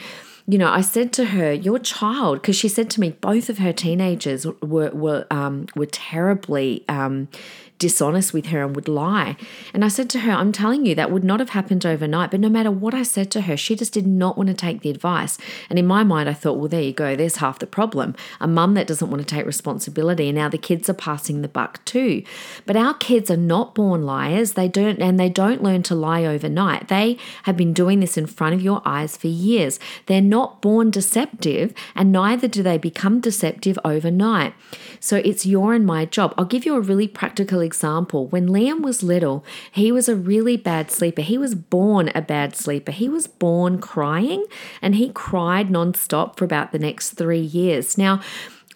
you 0.48 0.60
know, 0.60 0.70
I 0.70 0.82
said 0.82 1.12
to 1.14 1.26
her, 1.26 1.52
"Your 1.52 1.80
child," 1.80 2.42
because 2.42 2.56
she 2.56 2.68
said 2.68 2.90
to 2.92 3.00
me, 3.00 3.12
both 3.20 3.50
of 3.50 3.58
her 3.58 3.74
teenagers 3.74 4.46
were 4.62 4.92
were 4.92 5.26
um, 5.32 5.68
were 5.76 5.88
terribly 5.88 6.84
um, 6.88 7.30
dishonest 7.78 8.34
with 8.34 8.48
her 8.48 8.64
and 8.64 8.76
would 8.76 8.88
lie. 8.88 9.36
And 9.74 9.84
I 9.84 9.90
said 9.90 10.10
to 10.12 10.20
her, 10.20 10.32
I'm 10.32 10.52
telling 10.52 10.86
you, 10.86 10.96
that 10.96 11.12
would 11.12 11.24
not 11.24 11.40
have 11.40 11.50
happened 11.50 11.86
overnight. 11.86 12.32
But 12.32 12.40
no 12.40 12.50
matter 12.50 12.72
what 12.72 12.94
I 12.94 13.04
said 13.04 13.30
to 13.32 13.42
her, 13.42 13.58
she 13.58 13.76
just 13.76 13.94
did 13.94 14.08
not 14.08 14.38
want 14.38 14.48
to 14.48 14.54
take 14.54 14.82
the 14.82 14.90
advice. 14.90 15.38
And 15.70 15.78
in 15.78 15.86
my 15.86 16.04
mind, 16.04 16.30
I 16.30 16.34
thought, 16.34 16.58
well, 16.58 16.70
there 16.70 16.82
you 16.82 16.94
go, 16.94 17.16
there's 17.16 17.38
half 17.38 17.60
the 17.60 17.68
problem. 17.68 18.16
A 18.40 18.48
mum 18.48 18.76
that 18.76 18.88
doesn't 18.88 19.10
want 19.10 19.28
to 19.28 19.36
take 19.36 19.46
responsibility, 19.46 20.30
and 20.30 20.38
now 20.38 20.50
the 20.50 20.58
kids 20.58 20.90
are 20.90 20.94
passing 20.94 21.42
the 21.42 21.48
buck 21.48 21.84
too. 21.86 22.24
But 22.66 22.78
our 22.78 22.94
kids 22.94 23.30
are 23.30 23.38
not 23.38 23.76
born 23.76 24.06
liars. 24.06 24.54
They 24.54 24.68
don't, 24.68 25.02
and 25.02 25.20
they 25.20 25.30
don't 25.30 25.64
learn 25.64 25.84
to 25.84 25.96
lie 25.96 26.24
overnight. 26.24 26.88
They 26.88 27.18
have 27.44 27.58
been 27.58 27.74
doing 27.74 28.00
this 28.00 28.18
in 28.18 28.26
front 28.26 28.56
of 28.56 28.62
your 28.62 28.82
eyes 28.86 29.18
for 29.18 29.28
years. 29.28 29.80
They're 30.06 30.22
not 30.22 30.62
born 30.62 30.92
deceptive, 30.92 31.74
and 31.94 32.12
neither 32.12 32.48
do 32.48 32.64
they 32.64 32.78
become 32.78 33.20
deceptive 33.20 33.78
overnight. 33.84 34.54
So 35.00 35.18
it's 35.18 35.46
your 35.46 35.74
and 35.74 35.86
my 35.86 36.06
job. 36.06 36.34
I'll 36.38 36.46
give 36.46 36.66
you 36.66 36.76
a 36.76 36.82
really 36.82 37.08
practical 37.08 37.62
example. 37.66 38.28
When 38.28 38.48
Liam 38.48 38.82
was 38.82 39.04
little, 39.04 39.44
he 39.72 39.92
was 39.92 40.08
a 40.08 40.16
really 40.16 40.56
bad 40.56 40.92
sleeper. 40.92 41.22
He 41.22 41.38
was 41.38 41.56
born 41.56 42.12
a 42.16 42.22
bad 42.22 42.56
sleeper. 42.56 42.92
He 42.92 43.10
was 43.10 43.28
born 43.28 43.80
crying 43.80 44.46
and 44.82 44.96
he 44.96 45.10
cried 45.10 45.70
nonstop 45.70 46.38
for 46.38 46.46
about 46.46 46.72
the 46.72 46.80
next 46.80 47.12
three 47.12 47.42
years. 47.42 47.98
Now, 47.98 48.22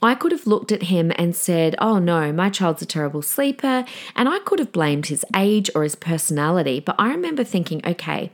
I 0.01 0.15
could 0.15 0.31
have 0.31 0.47
looked 0.47 0.71
at 0.71 0.83
him 0.83 1.11
and 1.17 1.35
said, 1.35 1.75
Oh 1.79 1.99
no, 1.99 2.31
my 2.31 2.49
child's 2.49 2.81
a 2.81 2.85
terrible 2.85 3.21
sleeper. 3.21 3.85
And 4.15 4.29
I 4.29 4.39
could 4.39 4.59
have 4.59 4.71
blamed 4.71 5.07
his 5.07 5.25
age 5.35 5.69
or 5.75 5.83
his 5.83 5.95
personality. 5.95 6.79
But 6.79 6.95
I 6.97 7.09
remember 7.09 7.43
thinking, 7.43 7.81
okay, 7.85 8.31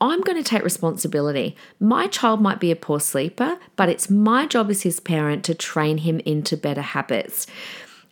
I'm 0.00 0.22
going 0.22 0.42
to 0.42 0.48
take 0.48 0.64
responsibility. 0.64 1.56
My 1.78 2.06
child 2.08 2.40
might 2.40 2.60
be 2.60 2.70
a 2.70 2.76
poor 2.76 3.00
sleeper, 3.00 3.58
but 3.76 3.88
it's 3.88 4.10
my 4.10 4.46
job 4.46 4.70
as 4.70 4.82
his 4.82 5.00
parent 5.00 5.44
to 5.44 5.54
train 5.54 5.98
him 5.98 6.20
into 6.20 6.56
better 6.56 6.82
habits. 6.82 7.46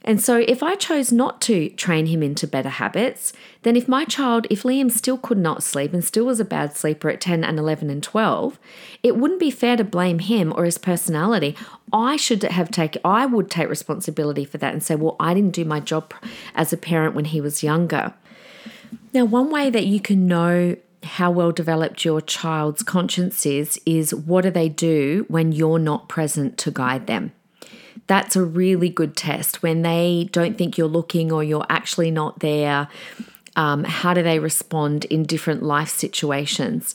And 0.05 0.21
so, 0.21 0.39
if 0.39 0.63
I 0.63 0.75
chose 0.75 1.13
not 1.13 1.41
to 1.43 1.69
train 1.71 2.07
him 2.07 2.23
into 2.23 2.47
better 2.47 2.69
habits, 2.69 3.33
then 3.63 3.77
if 3.77 3.87
my 3.87 4.05
child, 4.05 4.47
if 4.51 4.65
Liam 4.65 4.91
still 4.91 5.17
could 5.17 5.39
not 5.39 5.63
sleep 5.63 5.93
and 5.93 6.05
still 6.05 6.27
was 6.27 6.41
a 6.41 6.45
bad 6.45 6.77
sleeper 6.77 7.09
at 7.09 7.21
10 7.21 7.45
and 7.45 7.59
11 7.59 7.89
and 7.89 8.03
12, 8.03 8.59
it 9.03 9.17
wouldn't 9.17 9.41
be 9.41 9.51
fair 9.51 9.77
to 9.77 9.85
blame 9.85 10.19
him 10.19 10.53
or 10.57 10.65
his 10.65 10.79
personality. 10.79 11.57
I 11.93 12.17
should 12.17 12.43
have 12.43 12.71
taken, 12.71 13.01
I 13.05 13.27
would 13.27 13.51
take 13.51 13.69
responsibility 13.69 14.45
for 14.45 14.59
that 14.59 14.73
and 14.73 14.83
say, 14.83 14.97
well, 14.97 15.17
I 15.21 15.35
didn't 15.35 15.55
do 15.55 15.65
my 15.65 15.79
job 15.79 16.13
as 16.55 16.73
a 16.73 16.77
parent 16.77 17.15
when 17.15 17.27
he 17.27 17.41
was 17.41 17.63
younger. 17.63 18.15
Now, 19.13 19.25
one 19.25 19.51
way 19.51 19.71
that 19.71 19.87
you 19.87 20.01
can 20.01 20.27
know 20.27 20.77
how 21.05 21.31
well 21.31 21.53
developed 21.53 22.05
your 22.05 22.21
child's 22.21 22.83
conscience 22.83 23.45
is, 23.45 23.81
is 23.85 24.15
what 24.15 24.43
do 24.43 24.51
they 24.51 24.69
do 24.69 25.27
when 25.29 25.53
you're 25.53 25.79
not 25.79 26.09
present 26.09 26.59
to 26.59 26.71
guide 26.71 27.07
them? 27.07 27.33
That's 28.07 28.37
a 28.37 28.45
really 28.45 28.89
good 28.89 29.17
test 29.17 29.63
when 29.63 29.83
they 29.83 30.29
don't 30.33 30.59
think 30.59 30.77
you're 30.77 30.89
looking 30.89 31.33
or 31.33 31.43
you're 31.45 31.67
actually 31.69 32.11
not 32.11 32.41
there. 32.41 32.89
Um, 33.55 33.85
how 33.85 34.15
do 34.15 34.23
they 34.23 34.39
respond 34.39 35.05
in 35.07 35.25
different 35.25 35.63
life 35.63 35.91
situations? 35.91 36.95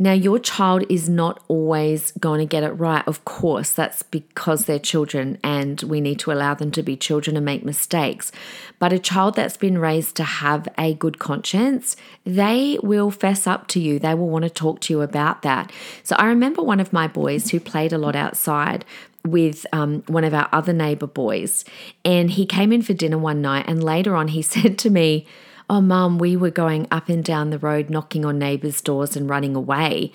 Now, 0.00 0.12
your 0.12 0.38
child 0.38 0.84
is 0.88 1.08
not 1.08 1.42
always 1.48 2.12
going 2.12 2.38
to 2.38 2.46
get 2.46 2.62
it 2.62 2.70
right. 2.70 3.06
Of 3.08 3.24
course, 3.24 3.72
that's 3.72 4.04
because 4.04 4.66
they're 4.66 4.78
children 4.78 5.38
and 5.42 5.82
we 5.82 6.00
need 6.00 6.20
to 6.20 6.30
allow 6.30 6.54
them 6.54 6.70
to 6.72 6.84
be 6.84 6.96
children 6.96 7.36
and 7.36 7.44
make 7.44 7.64
mistakes. 7.64 8.30
But 8.78 8.92
a 8.92 9.00
child 9.00 9.34
that's 9.34 9.56
been 9.56 9.76
raised 9.76 10.14
to 10.16 10.22
have 10.22 10.68
a 10.78 10.94
good 10.94 11.18
conscience, 11.18 11.96
they 12.24 12.78
will 12.80 13.10
fess 13.10 13.48
up 13.48 13.66
to 13.68 13.80
you. 13.80 13.98
They 13.98 14.14
will 14.14 14.28
want 14.28 14.44
to 14.44 14.50
talk 14.50 14.78
to 14.82 14.92
you 14.92 15.00
about 15.00 15.42
that. 15.42 15.72
So 16.04 16.14
I 16.14 16.26
remember 16.26 16.62
one 16.62 16.78
of 16.78 16.92
my 16.92 17.08
boys 17.08 17.50
who 17.50 17.58
played 17.58 17.92
a 17.92 17.98
lot 17.98 18.14
outside 18.14 18.84
with 19.30 19.66
um, 19.72 20.02
one 20.06 20.24
of 20.24 20.34
our 20.34 20.48
other 20.52 20.72
neighbor 20.72 21.06
boys, 21.06 21.64
and 22.04 22.30
he 22.30 22.46
came 22.46 22.72
in 22.72 22.82
for 22.82 22.94
dinner 22.94 23.18
one 23.18 23.40
night, 23.40 23.66
and 23.68 23.82
later 23.82 24.14
on 24.14 24.28
he 24.28 24.42
said 24.54 24.78
to 24.78 24.90
me, 24.90 25.26
oh, 25.70 25.80
mum, 25.80 26.18
we 26.18 26.36
were 26.36 26.50
going 26.50 26.86
up 26.90 27.08
and 27.08 27.22
down 27.22 27.50
the 27.50 27.58
road, 27.58 27.90
knocking 27.90 28.24
on 28.24 28.38
neighbors' 28.38 28.80
doors 28.80 29.16
and 29.16 29.28
running 29.28 29.54
away. 29.54 30.12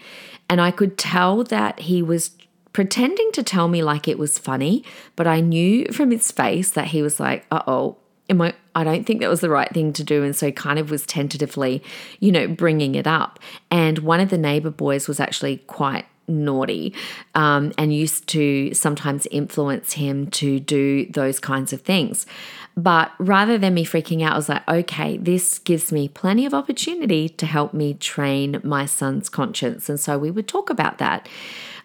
And 0.50 0.60
I 0.60 0.72
could 0.72 0.98
tell 0.98 1.44
that 1.46 1.82
he 1.82 2.02
was 2.02 2.32
pretending 2.74 3.32
to 3.34 3.44
tell 3.44 3.68
me 3.68 3.84
like 3.84 4.08
it 4.08 4.18
was 4.18 4.40
funny, 4.40 4.84
but 5.16 5.28
I 5.28 5.40
knew 5.40 5.86
from 5.92 6.12
his 6.12 6.32
face 6.32 6.72
that 6.72 6.88
he 6.88 7.02
was 7.04 7.20
like, 7.20 7.46
uh 7.52 7.62
oh, 7.68 7.98
am 8.30 8.42
I, 8.42 8.54
I 8.74 8.84
don't 8.84 9.06
think 9.06 9.22
that 9.22 9.30
was 9.30 9.42
the 9.42 9.50
right 9.50 9.72
thing 9.72 9.94
to 9.94 10.04
do. 10.04 10.24
And 10.24 10.36
so 10.36 10.52
kind 10.52 10.80
of 10.80 10.90
was 10.90 11.06
tentatively, 11.06 11.84
you 12.20 12.32
know, 12.32 12.48
bringing 12.48 12.96
it 12.96 13.06
up. 13.06 13.40
And 13.70 14.00
one 14.00 14.20
of 14.20 14.30
the 14.30 14.38
neighbor 14.38 14.72
boys 14.72 15.08
was 15.08 15.20
actually 15.20 15.58
quite 15.58 16.06
naughty 16.28 16.94
um, 17.36 17.72
and 17.78 17.94
used 17.94 18.28
to 18.28 18.74
sometimes 18.74 19.28
influence 19.32 19.94
him 19.94 20.28
to 20.32 20.60
do 20.60 21.06
those 21.08 21.40
kinds 21.40 21.74
of 21.74 21.82
things. 21.82 22.26
But 22.76 23.12
rather 23.20 23.58
than 23.58 23.76
me 23.76 23.86
freaking 23.86 24.24
out, 24.24 24.34
I 24.34 24.36
was 24.36 24.50
like, 24.50 24.68
okay, 24.68 25.18
this 25.18 25.60
gives 25.60 25.92
me 25.92 26.08
plenty 26.08 26.46
of 26.46 26.54
opportunity 26.54 27.30
to 27.30 27.46
help 27.46 27.74
me 27.74 27.94
train 27.94 28.60
my 28.64 28.86
son's 28.86 29.30
conscience. 29.30 29.90
And 29.90 30.00
so 30.00 30.18
we 30.18 30.32
would 30.32 30.48
talk 30.48 30.70
about 30.70 30.98
that. 30.98 31.30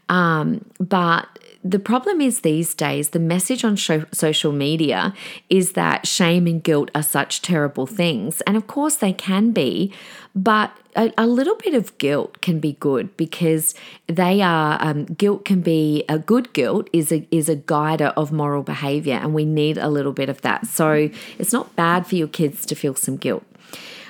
Um, 0.08 0.64
but 0.80 1.28
the 1.64 1.78
problem 1.78 2.20
is 2.20 2.40
these 2.40 2.74
days, 2.74 3.10
the 3.10 3.18
message 3.18 3.64
on 3.64 3.76
social 3.76 4.52
media 4.52 5.12
is 5.50 5.72
that 5.72 6.06
shame 6.06 6.46
and 6.46 6.62
guilt 6.62 6.90
are 6.94 7.02
such 7.02 7.42
terrible 7.42 7.86
things. 7.86 8.40
And 8.42 8.56
of 8.56 8.68
course, 8.68 8.96
they 8.96 9.12
can 9.12 9.50
be, 9.50 9.92
but 10.36 10.70
a, 10.94 11.12
a 11.18 11.26
little 11.26 11.56
bit 11.56 11.74
of 11.74 11.96
guilt 11.98 12.40
can 12.42 12.60
be 12.60 12.74
good 12.74 13.16
because 13.16 13.74
they 14.06 14.40
are, 14.40 14.78
um, 14.80 15.06
guilt 15.06 15.44
can 15.44 15.60
be, 15.60 16.04
a 16.08 16.18
good 16.18 16.52
guilt 16.52 16.88
is 16.92 17.10
a, 17.10 17.26
is 17.32 17.48
a 17.48 17.56
guider 17.56 18.12
of 18.16 18.30
moral 18.30 18.62
behavior, 18.62 19.14
and 19.14 19.34
we 19.34 19.44
need 19.44 19.78
a 19.78 19.88
little 19.88 20.12
bit 20.12 20.28
of 20.28 20.40
that. 20.42 20.66
So 20.66 21.10
it's 21.38 21.52
not 21.52 21.74
bad 21.74 22.06
for 22.06 22.14
your 22.14 22.28
kids 22.28 22.66
to 22.66 22.76
feel 22.76 22.94
some 22.94 23.16
guilt. 23.16 23.44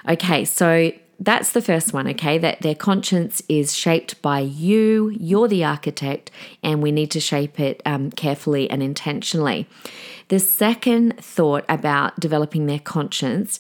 Okay, 0.06 0.44
so 0.44 0.92
that's 1.20 1.52
the 1.52 1.60
first 1.60 1.92
one, 1.92 2.06
okay? 2.08 2.38
That 2.38 2.62
their 2.62 2.74
conscience 2.74 3.42
is 3.48 3.74
shaped 3.74 4.20
by 4.22 4.40
you, 4.40 5.10
you're 5.18 5.48
the 5.48 5.64
architect, 5.64 6.30
and 6.62 6.82
we 6.82 6.92
need 6.92 7.10
to 7.12 7.20
shape 7.20 7.58
it 7.58 7.82
um, 7.84 8.10
carefully 8.10 8.70
and 8.70 8.82
intentionally. 8.82 9.66
The 10.28 10.38
second 10.38 11.18
thought 11.18 11.64
about 11.68 12.20
developing 12.20 12.66
their 12.66 12.78
conscience 12.78 13.58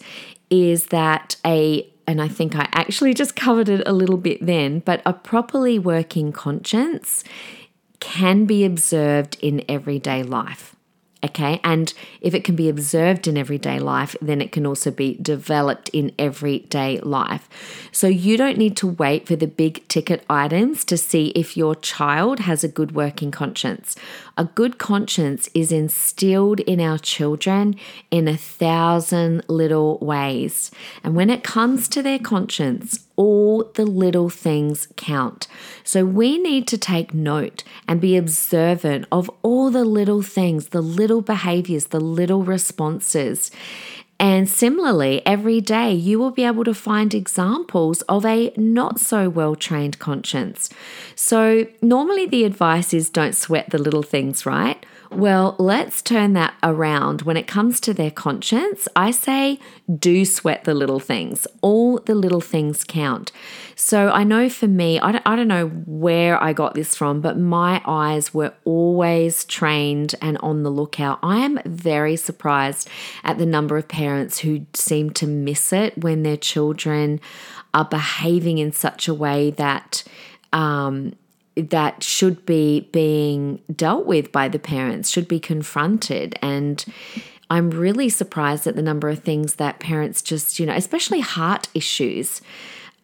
is 0.50 0.86
that 0.86 1.36
a 1.44 1.88
and 2.06 2.22
I 2.22 2.28
think 2.28 2.56
I 2.56 2.66
actually 2.72 3.12
just 3.12 3.36
covered 3.36 3.68
it 3.68 3.86
a 3.86 3.92
little 3.92 4.16
bit 4.16 4.44
then, 4.44 4.78
but 4.78 5.02
a 5.04 5.12
properly 5.12 5.78
working 5.78 6.32
conscience 6.32 7.22
can 8.00 8.46
be 8.46 8.64
observed 8.64 9.36
in 9.42 9.62
everyday 9.68 10.22
life. 10.22 10.74
Okay, 11.24 11.60
and 11.64 11.92
if 12.20 12.32
it 12.32 12.44
can 12.44 12.54
be 12.54 12.68
observed 12.68 13.26
in 13.26 13.36
everyday 13.36 13.80
life, 13.80 14.14
then 14.22 14.40
it 14.40 14.52
can 14.52 14.64
also 14.64 14.92
be 14.92 15.18
developed 15.20 15.88
in 15.88 16.12
everyday 16.16 17.00
life. 17.00 17.48
So 17.90 18.06
you 18.06 18.36
don't 18.36 18.56
need 18.56 18.76
to 18.76 18.86
wait 18.86 19.26
for 19.26 19.34
the 19.34 19.48
big 19.48 19.86
ticket 19.88 20.24
items 20.30 20.84
to 20.84 20.96
see 20.96 21.28
if 21.30 21.56
your 21.56 21.74
child 21.74 22.38
has 22.40 22.62
a 22.62 22.68
good 22.68 22.92
working 22.92 23.32
conscience. 23.32 23.96
A 24.36 24.44
good 24.44 24.78
conscience 24.78 25.48
is 25.54 25.72
instilled 25.72 26.60
in 26.60 26.80
our 26.80 26.98
children 26.98 27.74
in 28.12 28.28
a 28.28 28.36
thousand 28.36 29.42
little 29.48 29.98
ways. 29.98 30.70
And 31.02 31.16
when 31.16 31.30
it 31.30 31.42
comes 31.42 31.88
to 31.88 32.02
their 32.02 32.20
conscience, 32.20 33.07
all 33.18 33.64
the 33.74 33.84
little 33.84 34.30
things 34.30 34.88
count. 34.96 35.48
So 35.82 36.04
we 36.04 36.38
need 36.38 36.68
to 36.68 36.78
take 36.78 37.12
note 37.12 37.64
and 37.88 38.00
be 38.00 38.16
observant 38.16 39.06
of 39.10 39.28
all 39.42 39.70
the 39.70 39.84
little 39.84 40.22
things, 40.22 40.68
the 40.68 40.80
little 40.80 41.20
behaviors, 41.20 41.86
the 41.86 42.00
little 42.00 42.44
responses. 42.44 43.50
And 44.20 44.48
similarly, 44.48 45.24
every 45.26 45.60
day 45.60 45.92
you 45.92 46.18
will 46.18 46.30
be 46.30 46.44
able 46.44 46.64
to 46.64 46.74
find 46.74 47.12
examples 47.12 48.02
of 48.02 48.24
a 48.24 48.52
not 48.56 48.98
so 49.00 49.28
well 49.28 49.54
trained 49.54 49.98
conscience. 49.98 50.70
So, 51.14 51.66
normally 51.82 52.26
the 52.26 52.44
advice 52.44 52.94
is 52.94 53.10
don't 53.10 53.34
sweat 53.34 53.70
the 53.70 53.78
little 53.78 54.02
things, 54.02 54.46
right? 54.46 54.84
Well, 55.10 55.56
let's 55.58 56.02
turn 56.02 56.34
that 56.34 56.54
around. 56.62 57.22
When 57.22 57.38
it 57.38 57.46
comes 57.46 57.80
to 57.80 57.94
their 57.94 58.10
conscience, 58.10 58.86
I 58.94 59.10
say 59.10 59.58
do 59.98 60.24
sweat 60.24 60.64
the 60.64 60.74
little 60.74 61.00
things. 61.00 61.46
All 61.62 61.98
the 61.98 62.14
little 62.14 62.42
things 62.42 62.84
count. 62.84 63.32
So 63.74 64.10
I 64.10 64.22
know 64.24 64.50
for 64.50 64.68
me, 64.68 65.00
I 65.00 65.12
don't, 65.12 65.22
I 65.26 65.34
don't 65.34 65.48
know 65.48 65.68
where 65.68 66.42
I 66.42 66.52
got 66.52 66.74
this 66.74 66.94
from, 66.94 67.22
but 67.22 67.38
my 67.38 67.80
eyes 67.86 68.34
were 68.34 68.52
always 68.64 69.46
trained 69.46 70.14
and 70.20 70.36
on 70.38 70.62
the 70.62 70.70
lookout. 70.70 71.18
I 71.22 71.38
am 71.38 71.58
very 71.64 72.16
surprised 72.16 72.88
at 73.24 73.38
the 73.38 73.46
number 73.46 73.78
of 73.78 73.88
parents 73.88 74.40
who 74.40 74.66
seem 74.74 75.10
to 75.12 75.26
miss 75.26 75.72
it 75.72 75.96
when 75.96 76.22
their 76.22 76.36
children 76.36 77.20
are 77.72 77.86
behaving 77.86 78.58
in 78.58 78.72
such 78.72 79.08
a 79.08 79.14
way 79.14 79.52
that 79.52 80.04
um, 80.52 81.14
that 81.58 82.02
should 82.02 82.44
be 82.46 82.88
being 82.92 83.60
dealt 83.74 84.06
with 84.06 84.32
by 84.32 84.48
the 84.48 84.58
parents, 84.58 85.10
should 85.10 85.28
be 85.28 85.40
confronted. 85.40 86.38
And 86.40 86.84
I'm 87.50 87.70
really 87.70 88.08
surprised 88.08 88.66
at 88.66 88.76
the 88.76 88.82
number 88.82 89.08
of 89.08 89.20
things 89.20 89.54
that 89.56 89.80
parents 89.80 90.22
just, 90.22 90.58
you 90.58 90.66
know, 90.66 90.74
especially 90.74 91.20
heart 91.20 91.68
issues. 91.74 92.40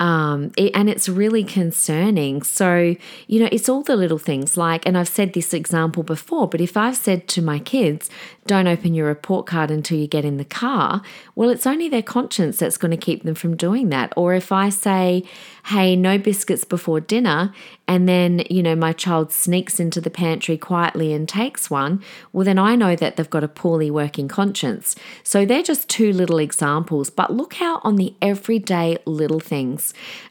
Um, 0.00 0.50
it, 0.56 0.72
and 0.74 0.90
it's 0.90 1.08
really 1.08 1.44
concerning. 1.44 2.42
So, 2.42 2.96
you 3.28 3.40
know, 3.40 3.48
it's 3.52 3.68
all 3.68 3.82
the 3.82 3.94
little 3.94 4.18
things 4.18 4.56
like, 4.56 4.84
and 4.86 4.98
I've 4.98 5.08
said 5.08 5.34
this 5.34 5.54
example 5.54 6.02
before, 6.02 6.48
but 6.48 6.60
if 6.60 6.76
I've 6.76 6.96
said 6.96 7.28
to 7.28 7.42
my 7.42 7.60
kids, 7.60 8.10
don't 8.46 8.66
open 8.66 8.92
your 8.92 9.06
report 9.06 9.46
card 9.46 9.70
until 9.70 9.96
you 9.96 10.06
get 10.08 10.24
in 10.24 10.36
the 10.36 10.44
car, 10.44 11.00
well, 11.36 11.48
it's 11.48 11.66
only 11.66 11.88
their 11.88 12.02
conscience 12.02 12.58
that's 12.58 12.76
going 12.76 12.90
to 12.90 12.96
keep 12.96 13.22
them 13.22 13.36
from 13.36 13.56
doing 13.56 13.88
that. 13.90 14.12
Or 14.16 14.34
if 14.34 14.50
I 14.50 14.68
say, 14.68 15.22
hey, 15.66 15.94
no 15.94 16.18
biscuits 16.18 16.64
before 16.64 17.00
dinner, 17.00 17.54
and 17.86 18.08
then, 18.08 18.42
you 18.50 18.62
know, 18.62 18.74
my 18.74 18.92
child 18.92 19.30
sneaks 19.30 19.78
into 19.78 20.00
the 20.00 20.10
pantry 20.10 20.58
quietly 20.58 21.12
and 21.12 21.28
takes 21.28 21.70
one, 21.70 22.02
well, 22.32 22.44
then 22.44 22.58
I 22.58 22.76
know 22.76 22.96
that 22.96 23.16
they've 23.16 23.30
got 23.30 23.44
a 23.44 23.48
poorly 23.48 23.90
working 23.90 24.26
conscience. 24.26 24.96
So 25.22 25.46
they're 25.46 25.62
just 25.62 25.88
two 25.88 26.12
little 26.12 26.38
examples, 26.38 27.10
but 27.10 27.32
look 27.32 27.62
out 27.62 27.80
on 27.84 27.96
the 27.96 28.14
everyday 28.20 28.98
little 29.06 29.40
things 29.40 29.83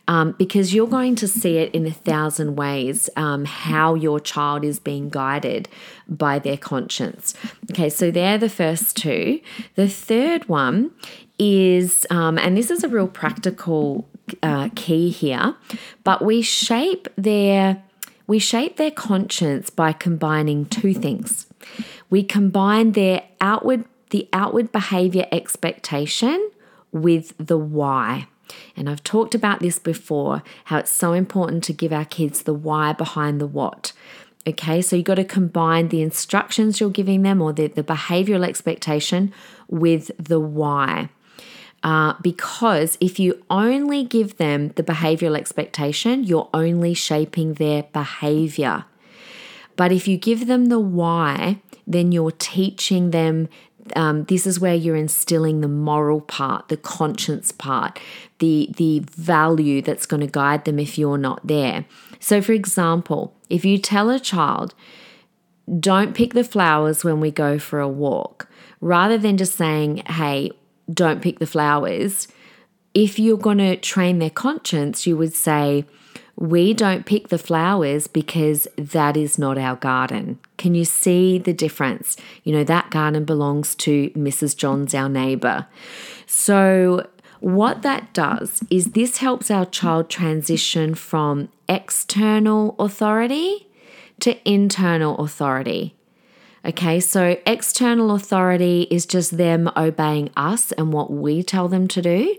um, 0.08 0.34
because 0.38 0.74
you're 0.74 0.88
going 0.88 1.16
to 1.16 1.28
see 1.28 1.58
it 1.58 1.74
in 1.76 1.86
a 1.86 1.92
thousand 1.92 2.56
ways 2.56 3.10
um, 3.16 3.46
how 3.46 3.94
your 3.94 4.20
child 4.20 4.64
is 4.64 4.80
being 4.80 5.10
guided 5.10 5.68
by 6.08 6.40
their 6.40 6.58
conscience. 6.58 7.34
Okay, 7.72 7.90
so 7.90 8.10
they're 8.10 8.38
the 8.38 8.50
first 8.50 8.98
two. 8.98 9.42
The 9.76 9.88
third 9.90 10.48
one 10.48 10.92
is, 11.38 12.06
um, 12.10 12.38
and 12.38 12.58
this 12.58 12.72
is 12.72 12.84
a 12.84 12.88
real 12.88 13.08
practical 13.08 14.08
uh, 14.42 14.70
key 14.76 15.10
here, 15.10 15.56
but 16.04 16.24
we 16.24 16.42
shape 16.42 17.08
their 17.18 17.84
we 18.26 18.40
shape 18.40 18.78
their 18.78 18.92
conscience 18.92 19.70
by 19.70 19.92
combining 19.92 20.66
two 20.66 20.94
things. 20.94 21.46
We 22.10 22.24
combine 22.24 22.94
their 22.94 23.24
outward 23.42 23.86
the 24.12 24.30
outward 24.32 24.72
behavior 24.72 25.28
expectation 25.32 26.52
with 26.92 27.34
the 27.38 27.58
why. 27.58 28.28
And 28.76 28.90
I've 28.90 29.04
talked 29.04 29.36
about 29.36 29.60
this 29.60 29.80
before 29.80 30.44
how 30.66 30.80
it's 30.80 30.92
so 30.92 31.14
important 31.14 31.64
to 31.66 31.74
give 31.74 31.94
our 31.94 32.06
kids 32.06 32.44
the 32.44 32.54
why 32.54 32.94
behind 32.94 33.40
the 33.40 33.48
what. 33.48 33.94
Okay, 34.46 34.82
so 34.82 34.98
you've 34.98 35.06
got 35.06 35.16
to 35.16 35.24
combine 35.24 35.88
the 35.88 36.02
instructions 36.02 36.80
you're 36.80 36.90
giving 36.90 37.22
them 37.22 37.42
or 37.42 37.54
the, 37.54 37.68
the 37.68 37.84
behavioral 37.84 38.46
expectation 38.46 39.32
with 39.70 40.12
the 40.18 40.40
why. 40.40 41.10
Uh, 41.82 42.14
because 42.22 42.98
if 43.02 43.20
you 43.20 43.44
only 43.50 44.04
give 44.04 44.38
them 44.38 44.70
the 44.70 44.84
behavioral 44.84 45.38
expectation, 45.38 46.24
you're 46.24 46.50
only 46.54 46.94
shaping 46.94 47.54
their 47.54 47.84
behavior. 47.84 48.86
But 49.76 49.92
if 49.92 50.08
you 50.08 50.18
give 50.18 50.48
them 50.48 50.68
the 50.68 50.80
why, 50.80 51.60
then 51.86 52.12
you're 52.12 52.32
teaching 52.32 53.12
them. 53.12 53.50
Um, 53.96 54.24
this 54.26 54.48
is 54.48 54.60
where 54.60 54.76
you're 54.76 54.96
instilling 54.96 55.62
the 55.62 55.68
moral 55.68 56.22
part, 56.22 56.70
the 56.70 56.78
conscience 56.78 57.52
part, 57.52 58.00
the 58.40 58.70
the 58.78 59.00
value 59.12 59.82
that's 59.82 60.06
going 60.06 60.22
to 60.22 60.28
guide 60.28 60.66
them 60.66 60.80
if 60.80 60.98
you're 60.98 61.18
not 61.18 61.46
there. 61.46 61.86
So, 62.20 62.42
for 62.42 62.54
example, 62.54 63.34
if 63.50 63.66
you 63.66 63.78
tell 63.78 64.10
a 64.10 64.20
child, 64.20 64.74
"Don't 65.80 66.16
pick 66.16 66.34
the 66.34 66.44
flowers 66.44 67.04
when 67.04 67.20
we 67.20 67.32
go 67.32 67.60
for 67.60 67.80
a 67.80 67.88
walk," 67.88 68.48
rather 68.80 69.18
than 69.18 69.38
just 69.38 69.56
saying, 69.56 70.04
"Hey, 70.08 70.52
don't 70.92 71.22
pick 71.22 71.40
the 71.40 71.46
flowers," 71.46 72.28
if 72.94 73.20
you're 73.20 73.38
going 73.38 73.58
to 73.58 73.76
train 73.76 74.20
their 74.20 74.30
conscience, 74.30 75.08
you 75.08 75.18
would 75.18 75.34
say, 75.34 75.86
we 76.44 76.74
don't 76.74 77.06
pick 77.06 77.30
the 77.30 77.38
flowers 77.38 78.08
because 78.08 78.68
that 78.76 79.16
is 79.16 79.40
not 79.40 79.58
our 79.58 79.78
garden. 79.78 80.38
Can 80.58 80.76
you 80.76 80.84
see 80.84 81.38
the 81.38 81.54
difference? 81.54 82.18
You 82.44 82.52
know, 82.52 82.66
that 82.66 82.90
garden 82.90 83.24
belongs 83.24 83.76
to 83.76 84.10
Mrs. 84.10 84.54
Johns, 84.54 84.94
our 84.94 85.08
neighbor. 85.08 85.68
So, 86.28 87.08
what 87.40 87.82
that 87.84 88.14
does 88.14 88.62
is 88.70 88.88
this 88.88 89.20
helps 89.20 89.50
our 89.50 89.66
child 89.66 90.10
transition 90.10 90.96
from 90.96 91.48
external 91.70 92.76
authority 92.78 93.70
to 94.20 94.36
internal 94.46 95.16
authority. 95.20 95.96
Okay, 96.66 97.00
so 97.00 97.38
external 97.46 98.12
authority 98.12 98.82
is 98.92 99.06
just 99.06 99.38
them 99.38 99.72
obeying 99.78 100.30
us 100.36 100.74
and 100.74 100.92
what 100.92 101.10
we 101.10 101.42
tell 101.42 101.70
them 101.70 101.88
to 101.88 102.02
do. 102.02 102.36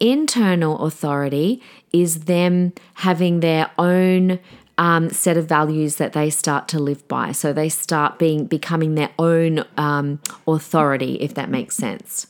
Internal 0.00 0.84
authority 0.84 1.62
is 1.92 2.20
them 2.20 2.72
having 2.94 3.40
their 3.40 3.70
own 3.78 4.38
um, 4.78 5.10
set 5.10 5.36
of 5.36 5.46
values 5.46 5.96
that 5.96 6.12
they 6.12 6.30
start 6.30 6.68
to 6.68 6.78
live 6.78 7.06
by. 7.08 7.32
So 7.32 7.52
they 7.52 7.68
start 7.68 8.18
being 8.18 8.46
becoming 8.46 8.94
their 8.94 9.10
own 9.18 9.64
um, 9.76 10.20
authority, 10.46 11.14
if 11.16 11.34
that 11.34 11.50
makes 11.50 11.76
sense. 11.76 12.28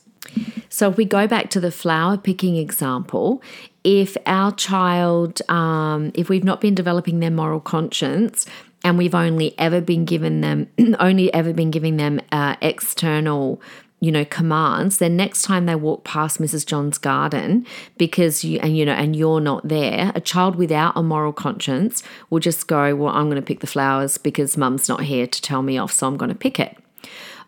So 0.69 0.89
if 0.89 0.97
we 0.97 1.05
go 1.05 1.27
back 1.27 1.49
to 1.51 1.59
the 1.59 1.71
flower 1.71 2.17
picking 2.17 2.55
example, 2.55 3.41
if 3.83 4.17
our 4.25 4.51
child, 4.51 5.41
um, 5.49 6.11
if 6.13 6.29
we've 6.29 6.43
not 6.43 6.61
been 6.61 6.75
developing 6.75 7.19
their 7.19 7.31
moral 7.31 7.59
conscience, 7.59 8.45
and 8.83 8.97
we've 8.97 9.15
only 9.15 9.57
ever 9.59 9.81
been 9.81 10.05
given 10.05 10.41
them, 10.41 10.67
only 10.99 11.33
ever 11.33 11.53
been 11.53 11.71
giving 11.71 11.97
them 11.97 12.19
uh, 12.31 12.55
external 12.61 13.61
you 13.99 14.11
know 14.11 14.25
commands 14.25 14.97
then 14.97 15.15
next 15.15 15.43
time 15.43 15.65
they 15.65 15.75
walk 15.75 16.03
past 16.03 16.39
mrs 16.39 16.65
john's 16.65 16.97
garden 16.97 17.65
because 17.97 18.43
you 18.43 18.59
and 18.59 18.77
you 18.77 18.85
know 18.85 18.93
and 18.93 19.15
you're 19.15 19.41
not 19.41 19.67
there 19.67 20.11
a 20.15 20.21
child 20.21 20.55
without 20.55 20.93
a 20.95 21.03
moral 21.03 21.33
conscience 21.33 22.01
will 22.29 22.39
just 22.39 22.67
go 22.67 22.95
well 22.95 23.13
i'm 23.13 23.25
going 23.25 23.35
to 23.35 23.41
pick 23.41 23.59
the 23.59 23.67
flowers 23.67 24.17
because 24.17 24.57
mum's 24.57 24.87
not 24.87 25.03
here 25.03 25.27
to 25.27 25.41
tell 25.41 25.61
me 25.61 25.77
off 25.77 25.91
so 25.91 26.07
i'm 26.07 26.17
going 26.17 26.29
to 26.29 26.35
pick 26.35 26.59
it 26.59 26.77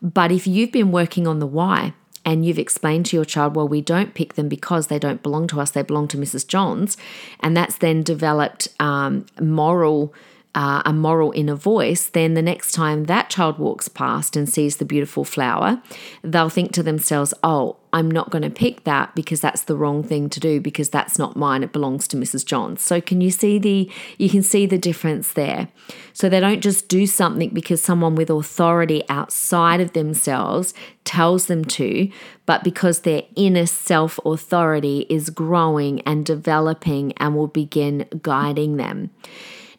but 0.01 0.31
if 0.31 0.47
you've 0.47 0.71
been 0.71 0.91
working 0.91 1.27
on 1.27 1.39
the 1.39 1.47
why 1.47 1.93
and 2.25 2.45
you've 2.45 2.59
explained 2.59 3.05
to 3.07 3.15
your 3.15 3.25
child, 3.25 3.55
well, 3.55 3.67
we 3.67 3.81
don't 3.81 4.13
pick 4.13 4.35
them 4.35 4.47
because 4.47 4.87
they 4.87 4.99
don't 4.99 5.23
belong 5.23 5.47
to 5.47 5.59
us, 5.59 5.71
they 5.71 5.81
belong 5.81 6.07
to 6.09 6.17
Mrs. 6.17 6.47
Johns, 6.47 6.97
and 7.39 7.57
that's 7.57 7.77
then 7.77 8.03
developed 8.03 8.67
um, 8.79 9.25
moral 9.39 10.13
uh, 10.53 10.81
a 10.85 10.91
moral 10.91 11.31
inner 11.31 11.55
voice, 11.55 12.07
then 12.07 12.33
the 12.33 12.41
next 12.41 12.73
time 12.73 13.05
that 13.05 13.29
child 13.29 13.57
walks 13.57 13.87
past 13.87 14.35
and 14.35 14.49
sees 14.49 14.77
the 14.77 14.85
beautiful 14.85 15.23
flower, 15.23 15.81
they'll 16.23 16.49
think 16.49 16.73
to 16.73 16.83
themselves, 16.83 17.33
oh, 17.43 17.77
I'm 17.93 18.09
not 18.09 18.29
going 18.29 18.43
to 18.43 18.49
pick 18.49 18.83
that 18.85 19.13
because 19.15 19.41
that's 19.41 19.63
the 19.63 19.75
wrong 19.75 20.01
thing 20.01 20.29
to 20.29 20.39
do 20.39 20.61
because 20.61 20.89
that's 20.89 21.19
not 21.19 21.35
mine 21.35 21.63
it 21.63 21.73
belongs 21.73 22.07
to 22.09 22.17
Mrs 22.17 22.45
Johns. 22.45 22.81
So 22.81 23.01
can 23.01 23.21
you 23.21 23.31
see 23.31 23.59
the 23.59 23.91
you 24.17 24.29
can 24.29 24.43
see 24.43 24.65
the 24.65 24.77
difference 24.77 25.33
there. 25.33 25.67
So 26.13 26.29
they 26.29 26.39
don't 26.39 26.61
just 26.61 26.87
do 26.87 27.05
something 27.05 27.49
because 27.49 27.81
someone 27.81 28.15
with 28.15 28.29
authority 28.29 29.03
outside 29.09 29.81
of 29.81 29.93
themselves 29.93 30.73
tells 31.03 31.47
them 31.47 31.65
to, 31.65 32.09
but 32.45 32.63
because 32.63 33.01
their 33.01 33.23
inner 33.35 33.65
self 33.65 34.19
authority 34.25 35.05
is 35.09 35.29
growing 35.29 36.01
and 36.01 36.25
developing 36.25 37.11
and 37.13 37.35
will 37.35 37.47
begin 37.47 38.05
guiding 38.21 38.77
them. 38.77 39.09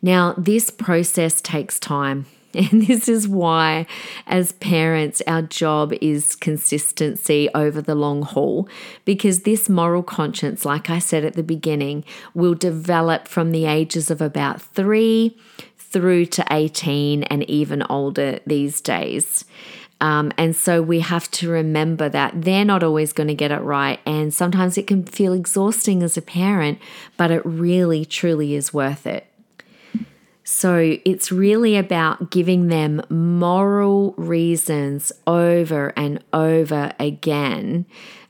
Now, 0.03 0.35
this 0.37 0.71
process 0.71 1.41
takes 1.41 1.79
time. 1.79 2.27
And 2.55 2.87
this 2.87 3.09
is 3.09 3.27
why, 3.27 3.87
as 4.27 4.53
parents, 4.53 5.23
our 5.27 5.41
job 5.41 5.95
is 6.03 6.37
consistency 6.37 7.49
over 7.55 7.81
the 7.81 7.95
long 7.95 8.21
haul, 8.21 8.69
because 9.07 9.45
this 9.45 9.71
moral 9.71 10.03
conscience, 10.03 10.67
like 10.67 10.91
I 10.91 10.99
said 10.99 11.25
at 11.25 11.33
the 11.33 11.43
beginning, 11.43 12.05
will 12.35 12.53
develop 12.53 13.27
from 13.27 13.53
the 13.53 13.65
ages 13.65 14.11
of 14.11 14.21
about 14.21 14.61
three 14.61 15.35
through 15.79 16.27
to 16.27 16.45
18 16.51 17.23
and 17.23 17.49
even 17.49 17.85
older 17.89 18.41
these 18.47 18.83
days. 18.83 19.47
Um, 20.03 20.33
and 20.37 20.55
so 20.57 20.83
we 20.83 21.01
have 21.01 21.31
to 21.31 21.49
remember 21.49 22.09
that 22.09 22.43
they're 22.43 22.65
not 22.65 22.83
always 22.83 23.13
going 23.13 23.29
to 23.29 23.35
get 23.35 23.53
it 23.53 23.61
right. 23.61 24.01
And 24.05 24.35
sometimes 24.35 24.77
it 24.77 24.87
can 24.87 25.05
feel 25.05 25.33
exhausting 25.33 26.03
as 26.03 26.17
a 26.17 26.23
parent, 26.23 26.81
but 27.17 27.31
it 27.31 27.41
really, 27.47 28.05
truly 28.05 28.55
is 28.55 28.75
worth 28.75 29.07
it. 29.07 29.32
So 30.45 30.99
it's 31.05 31.31
really 31.31 31.77
about 31.77 32.31
giving 32.31 32.69
them 32.69 33.03
moral 33.09 34.13
reasons 34.17 35.13
over 35.27 35.93
and 35.97 36.23
over 36.33 36.93
again 36.99 37.87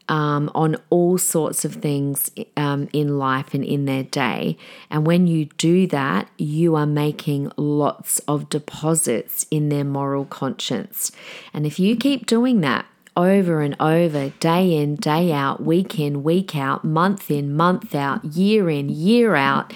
um, 0.09 0.51
on 0.55 0.77
all 0.90 1.16
sorts 1.16 1.64
of 1.64 1.77
things 1.77 2.31
um, 2.57 2.88
in 2.92 3.18
life 3.18 3.55
and 3.55 3.64
in 3.64 3.87
their 3.87 4.03
day. 4.03 4.59
And 4.90 5.07
when 5.07 5.27
you 5.27 5.46
do 5.57 5.87
that, 5.87 6.29
you 6.37 6.75
are 6.75 6.87
making 6.87 7.51
lots 7.57 8.18
of 8.20 8.51
deposits 8.51 9.46
in 9.51 9.68
their 9.68 9.85
moral 9.85 10.27
conscience. 10.27 11.12
And 11.55 11.66
if 11.66 11.79
you 11.79 11.96
keep 11.96 12.27
doing 12.27 12.61
that, 12.61 12.85
over 13.16 13.61
and 13.61 13.77
over, 13.79 14.31
day 14.40 14.75
in, 14.75 14.96
day 14.96 15.33
out, 15.33 15.62
week 15.62 15.98
in, 15.98 16.22
week 16.22 16.57
out, 16.57 16.85
month 16.85 17.31
in, 17.31 17.55
month 17.55 17.94
out, 17.94 18.25
year 18.25 18.70
in, 18.70 18.88
year 18.88 19.35
out, 19.35 19.72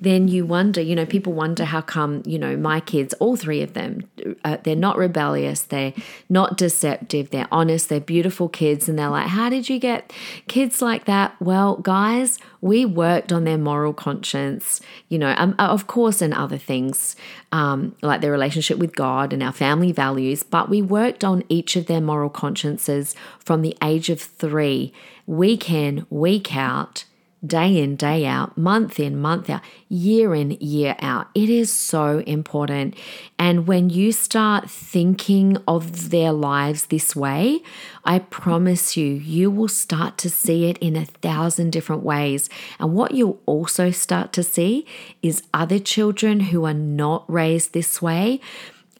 then 0.00 0.28
you 0.28 0.46
wonder, 0.46 0.80
you 0.80 0.94
know, 0.94 1.06
people 1.06 1.32
wonder 1.32 1.64
how 1.64 1.80
come, 1.80 2.22
you 2.24 2.38
know, 2.38 2.56
my 2.56 2.80
kids, 2.80 3.14
all 3.14 3.36
three 3.36 3.62
of 3.62 3.74
them, 3.74 4.08
uh, 4.44 4.58
they're 4.62 4.76
not 4.76 4.96
rebellious, 4.96 5.62
they're 5.62 5.92
not 6.28 6.56
deceptive, 6.56 7.30
they're 7.30 7.48
honest, 7.50 7.88
they're 7.88 8.00
beautiful 8.00 8.48
kids. 8.48 8.88
And 8.88 8.98
they're 8.98 9.08
like, 9.08 9.26
how 9.26 9.48
did 9.48 9.68
you 9.68 9.78
get 9.78 10.12
kids 10.46 10.80
like 10.80 11.06
that? 11.06 11.34
Well, 11.40 11.76
guys, 11.76 12.38
we 12.60 12.84
worked 12.84 13.32
on 13.32 13.44
their 13.44 13.58
moral 13.58 13.92
conscience, 13.92 14.80
you 15.08 15.18
know, 15.18 15.34
um, 15.36 15.54
of 15.58 15.86
course, 15.86 16.22
and 16.22 16.32
other 16.32 16.58
things 16.58 17.16
um, 17.50 17.96
like 18.02 18.20
their 18.20 18.32
relationship 18.32 18.78
with 18.78 18.94
God 18.94 19.32
and 19.32 19.42
our 19.42 19.52
family 19.52 19.90
values, 19.90 20.42
but 20.42 20.68
we 20.68 20.80
worked 20.82 21.24
on 21.24 21.42
each 21.48 21.76
of 21.76 21.86
their 21.86 22.00
moral 22.00 22.30
consciences 22.30 23.16
from 23.38 23.62
the 23.62 23.76
age 23.82 24.10
of 24.10 24.20
three, 24.20 24.92
week 25.26 25.70
in, 25.70 26.06
week 26.10 26.54
out 26.54 27.04
day 27.46 27.80
in, 27.80 27.96
day 27.96 28.26
out, 28.26 28.58
month 28.58 28.98
in, 28.98 29.16
month 29.16 29.48
out, 29.48 29.60
year 29.88 30.34
in, 30.34 30.52
year 30.52 30.96
out. 31.00 31.28
It 31.34 31.48
is 31.48 31.72
so 31.72 32.18
important. 32.26 32.94
And 33.38 33.66
when 33.66 33.90
you 33.90 34.12
start 34.12 34.68
thinking 34.68 35.56
of 35.68 36.10
their 36.10 36.32
lives 36.32 36.86
this 36.86 37.14
way, 37.14 37.60
I 38.04 38.18
promise 38.18 38.96
you, 38.96 39.06
you 39.06 39.50
will 39.50 39.68
start 39.68 40.18
to 40.18 40.30
see 40.30 40.68
it 40.68 40.78
in 40.78 40.96
a 40.96 41.04
thousand 41.04 41.70
different 41.70 42.02
ways. 42.02 42.50
And 42.80 42.94
what 42.94 43.12
you'll 43.12 43.40
also 43.46 43.90
start 43.90 44.32
to 44.34 44.42
see 44.42 44.86
is 45.22 45.42
other 45.54 45.78
children 45.78 46.40
who 46.40 46.64
are 46.64 46.74
not 46.74 47.24
raised 47.30 47.72
this 47.72 48.02
way. 48.02 48.40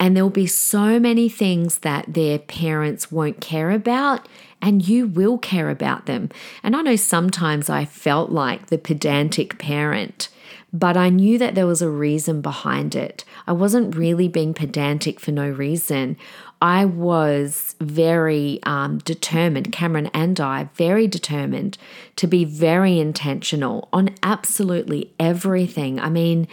And 0.00 0.16
there 0.16 0.24
will 0.24 0.30
be 0.30 0.46
so 0.46 1.00
many 1.00 1.28
things 1.28 1.80
that 1.80 2.14
their 2.14 2.38
parents 2.38 3.10
won't 3.10 3.40
care 3.40 3.72
about 3.72 4.28
and 4.60 4.86
you 4.86 5.06
will 5.06 5.38
care 5.38 5.70
about 5.70 6.06
them. 6.06 6.30
And 6.62 6.74
I 6.74 6.82
know 6.82 6.96
sometimes 6.96 7.70
I 7.70 7.84
felt 7.84 8.30
like 8.30 8.66
the 8.66 8.78
pedantic 8.78 9.58
parent, 9.58 10.28
but 10.72 10.96
I 10.96 11.08
knew 11.08 11.38
that 11.38 11.54
there 11.54 11.66
was 11.66 11.80
a 11.80 11.90
reason 11.90 12.40
behind 12.40 12.94
it. 12.94 13.24
I 13.46 13.52
wasn't 13.52 13.96
really 13.96 14.28
being 14.28 14.52
pedantic 14.52 15.18
for 15.20 15.32
no 15.32 15.48
reason. 15.48 16.16
I 16.60 16.84
was 16.84 17.76
very 17.80 18.58
um, 18.64 18.98
determined, 18.98 19.70
Cameron 19.72 20.10
and 20.12 20.38
I, 20.40 20.68
very 20.74 21.06
determined 21.06 21.78
to 22.16 22.26
be 22.26 22.44
very 22.44 22.98
intentional 22.98 23.88
on 23.92 24.10
absolutely 24.22 25.12
everything. 25.20 26.00
I 26.00 26.08
mean, 26.08 26.48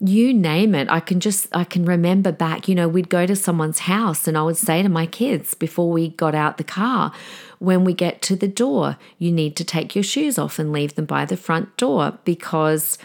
you 0.00 0.34
name 0.34 0.74
it 0.74 0.86
i 0.90 1.00
can 1.00 1.20
just 1.20 1.48
i 1.56 1.64
can 1.64 1.84
remember 1.84 2.30
back 2.30 2.68
you 2.68 2.74
know 2.74 2.86
we'd 2.86 3.08
go 3.08 3.24
to 3.24 3.34
someone's 3.34 3.80
house 3.80 4.28
and 4.28 4.36
i 4.36 4.42
would 4.42 4.56
say 4.56 4.82
to 4.82 4.88
my 4.88 5.06
kids 5.06 5.54
before 5.54 5.90
we 5.90 6.10
got 6.10 6.34
out 6.34 6.58
the 6.58 6.64
car 6.64 7.12
when 7.58 7.82
we 7.82 7.94
get 7.94 8.20
to 8.20 8.36
the 8.36 8.48
door 8.48 8.98
you 9.18 9.32
need 9.32 9.56
to 9.56 9.64
take 9.64 9.94
your 9.94 10.04
shoes 10.04 10.38
off 10.38 10.58
and 10.58 10.70
leave 10.70 10.94
them 10.96 11.06
by 11.06 11.24
the 11.24 11.36
front 11.36 11.74
door 11.78 12.18
because 12.24 12.98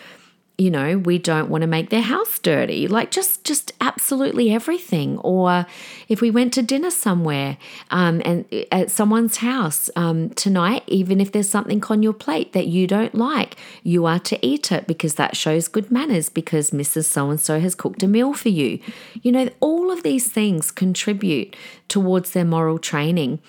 you 0.62 0.70
know 0.70 1.00
we 1.00 1.18
don't 1.18 1.50
want 1.50 1.64
to 1.64 1.68
make 1.68 1.90
their 1.90 2.04
house 2.04 2.38
dirty 2.38 2.88
like 2.88 3.10
just 3.10 3.44
just 3.44 3.72
absolutely 3.82 4.54
everything. 4.54 5.18
Or 5.20 5.66
if 6.08 6.22
we 6.22 6.30
went 6.30 6.54
to 6.54 6.62
dinner 6.62 6.92
somewhere 6.92 7.58
um, 7.90 8.22
and 8.24 8.46
at 8.72 8.92
someone's 8.92 9.38
house 9.38 9.90
um, 9.96 10.30
tonight 10.32 10.84
even 10.86 11.20
if 11.20 11.32
there's 11.32 11.50
something 11.50 11.84
on 11.86 12.04
your 12.04 12.14
plate 12.14 12.54
that 12.54 12.68
you 12.68 12.86
don't 12.86 13.16
like 13.16 13.58
you 13.82 14.06
are 14.06 14.20
to 14.20 14.46
eat 14.46 14.72
it 14.72 14.86
because 14.86 15.16
that 15.16 15.36
shows 15.36 15.68
good 15.68 15.90
manners 15.90 16.30
because 16.30 16.70
mrs 16.70 17.06
so 17.06 17.32
and 17.32 17.40
so 17.40 17.60
has 17.60 17.74
cooked 17.74 18.04
a 18.04 18.08
meal 18.08 18.34
for 18.34 18.50
you. 18.50 18.80
You 19.24 19.32
know 19.32 19.50
all 19.62 19.90
of 19.90 20.04
these 20.04 20.30
things 20.30 20.70
contribute 20.70 21.56
towards 21.88 22.32
their 22.32 22.46
moral 22.46 22.78
training. 22.78 23.40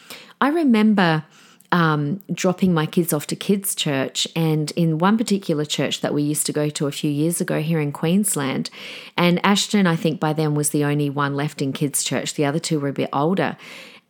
I 0.41 0.49
remember 0.49 1.25
um, 1.73 2.21
dropping 2.33 2.75
my 2.75 2.85
kids 2.85 3.13
off 3.13 3.27
to 3.29 3.37
kids' 3.37 3.75
church. 3.75 4.29
And 4.37 4.71
in 4.73 4.99
one 4.99 5.17
particular 5.19 5.65
church 5.65 6.03
that 6.03 6.15
we 6.15 6.23
used 6.23 6.47
to 6.47 6.53
go 6.53 6.69
to 6.69 6.87
a 6.87 6.93
few 6.93 7.11
years 7.11 7.41
ago 7.41 7.61
here 7.61 7.81
in 7.81 7.91
Queensland, 7.91 8.71
and 9.17 9.45
Ashton, 9.45 9.87
I 9.87 9.97
think 9.97 10.21
by 10.21 10.35
then 10.35 10.55
was 10.55 10.71
the 10.71 10.85
only 10.85 11.11
one 11.11 11.35
left 11.35 11.63
in 11.63 11.73
kids' 11.73 12.05
church. 12.05 12.35
The 12.35 12.45
other 12.45 12.59
two 12.59 12.79
were 12.79 12.89
a 12.89 12.93
bit 12.93 13.09
older. 13.13 13.57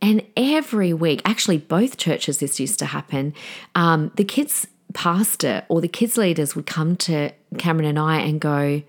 And 0.02 0.24
every 0.36 0.92
week, 0.92 1.22
actually, 1.24 1.58
both 1.58 1.96
churches 1.96 2.38
this 2.38 2.58
used 2.58 2.80
to 2.80 2.86
happen, 2.86 3.32
um, 3.76 4.10
the 4.16 4.24
kids' 4.24 4.66
pastor 4.92 5.64
or 5.68 5.80
the 5.80 5.88
kids' 5.88 6.18
leaders 6.18 6.56
would 6.56 6.66
come 6.66 6.96
to 6.96 7.30
Cameron 7.56 7.88
and 7.88 7.98
I 7.98 8.18
and 8.18 8.40
go, 8.40 8.82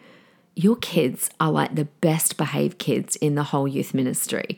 Your 0.56 0.76
kids 0.78 1.30
are 1.40 1.52
like 1.52 1.76
the 1.76 1.86
best 1.86 2.36
behaved 2.36 2.80
kids 2.80 3.16
in 3.18 3.36
the 3.36 3.44
whole 3.44 3.68
youth 3.68 3.94
ministry. 3.94 4.58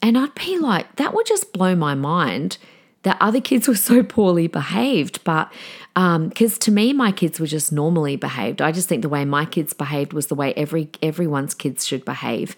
And 0.00 0.16
I'd 0.16 0.34
be 0.34 0.58
like, 0.58 0.96
That 0.96 1.12
would 1.12 1.26
just 1.26 1.52
blow 1.52 1.76
my 1.76 1.94
mind 1.94 2.56
that 3.04 3.16
other 3.20 3.40
kids 3.40 3.68
were 3.68 3.74
so 3.90 4.02
poorly 4.02 4.46
behaved. 4.46 5.22
But 5.24 5.50
because 5.94 6.54
um, 6.54 6.58
to 6.60 6.72
me, 6.72 6.92
my 6.92 7.12
kids 7.12 7.38
were 7.38 7.46
just 7.46 7.70
normally 7.72 8.16
behaved. 8.16 8.60
I 8.60 8.72
just 8.72 8.88
think 8.88 9.02
the 9.02 9.08
way 9.08 9.24
my 9.24 9.44
kids 9.44 9.72
behaved 9.72 10.12
was 10.12 10.26
the 10.26 10.34
way 10.34 10.52
every 10.54 10.90
everyone's 11.00 11.54
kids 11.54 11.86
should 11.86 12.04
behave. 12.04 12.56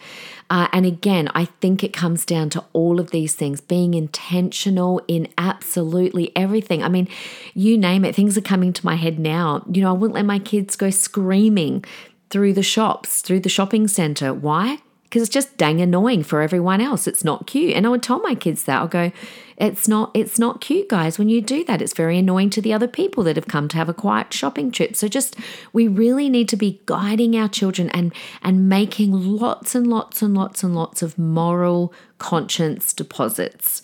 Uh, 0.49 0.69
and 0.73 0.87
again, 0.87 1.29
I 1.35 1.45
think 1.45 1.85
it 1.85 1.93
comes 1.93 2.25
down 2.25 2.49
to 2.51 2.65
all 2.73 2.99
of 2.99 3.11
these 3.11 3.35
things 3.35 3.61
being 3.61 3.93
intentional 3.95 5.03
in 5.07 5.29
absolutely 5.37 6.35
everything. 6.35 6.83
I 6.83 6.89
mean, 6.89 7.09
you 7.53 7.77
name 7.77 8.05
it. 8.05 8.15
Things 8.15 8.39
are 8.39 8.43
coming 8.43 8.73
to 8.73 8.87
my 8.87 8.95
head 8.95 9.19
now. 9.19 9.65
You 9.71 9.83
know, 9.83 9.91
I 9.91 9.93
wouldn't 9.93 10.15
let 10.15 10.25
my 10.25 10.39
kids 10.39 10.75
go 10.77 10.89
screaming 10.89 11.85
through 12.31 12.55
the 12.55 12.63
shops, 12.63 13.21
through 13.21 13.41
the 13.41 13.49
shopping 13.49 13.87
center. 13.87 14.33
Why? 14.33 14.79
Because 15.09 15.23
it's 15.23 15.33
just 15.33 15.57
dang 15.57 15.81
annoying 15.81 16.23
for 16.23 16.42
everyone 16.42 16.81
else. 16.81 17.07
It's 17.07 17.25
not 17.25 17.47
cute. 17.47 17.75
And 17.75 17.87
I 17.87 17.90
would 17.90 18.03
tell 18.03 18.21
my 18.21 18.35
kids 18.35 18.64
that. 18.64 18.81
I'll 18.81 18.88
go, 18.88 19.12
it's 19.57 19.88
not 19.88 20.11
it's 20.14 20.38
not 20.38 20.61
cute, 20.61 20.88
guys, 20.88 21.19
when 21.19 21.29
you 21.29 21.40
do 21.40 21.64
that. 21.64 21.81
It's 21.81 21.95
very 21.95 22.19
annoying 22.19 22.51
to 22.51 22.61
the 22.61 22.73
other 22.73 22.88
people 22.88 23.25
that 23.25 23.37
have 23.37 23.49
come 23.49 23.69
to 23.69 23.77
have 23.77 23.88
a 23.88 23.95
quiet 23.95 24.33
shopping 24.33 24.71
trip. 24.71 24.97
So 24.97 25.09
just 25.09 25.37
we 25.73 25.88
really 25.88 26.29
need 26.29 26.49
to 26.51 26.57
be 26.57 26.81
guiding 26.87 27.37
our 27.37 27.49
children 27.49 27.88
and 27.90 28.12
and 28.42 28.69
making 28.69 29.12
lots 29.12 29.75
and 29.75 29.87
lots 29.87 30.23
and 30.23 30.35
lots 30.35 30.62
and 30.62 30.75
lots 30.75 31.03
of 31.03 31.19
moral 31.19 31.92
conscience 32.19 32.92
deposits. 32.92 33.83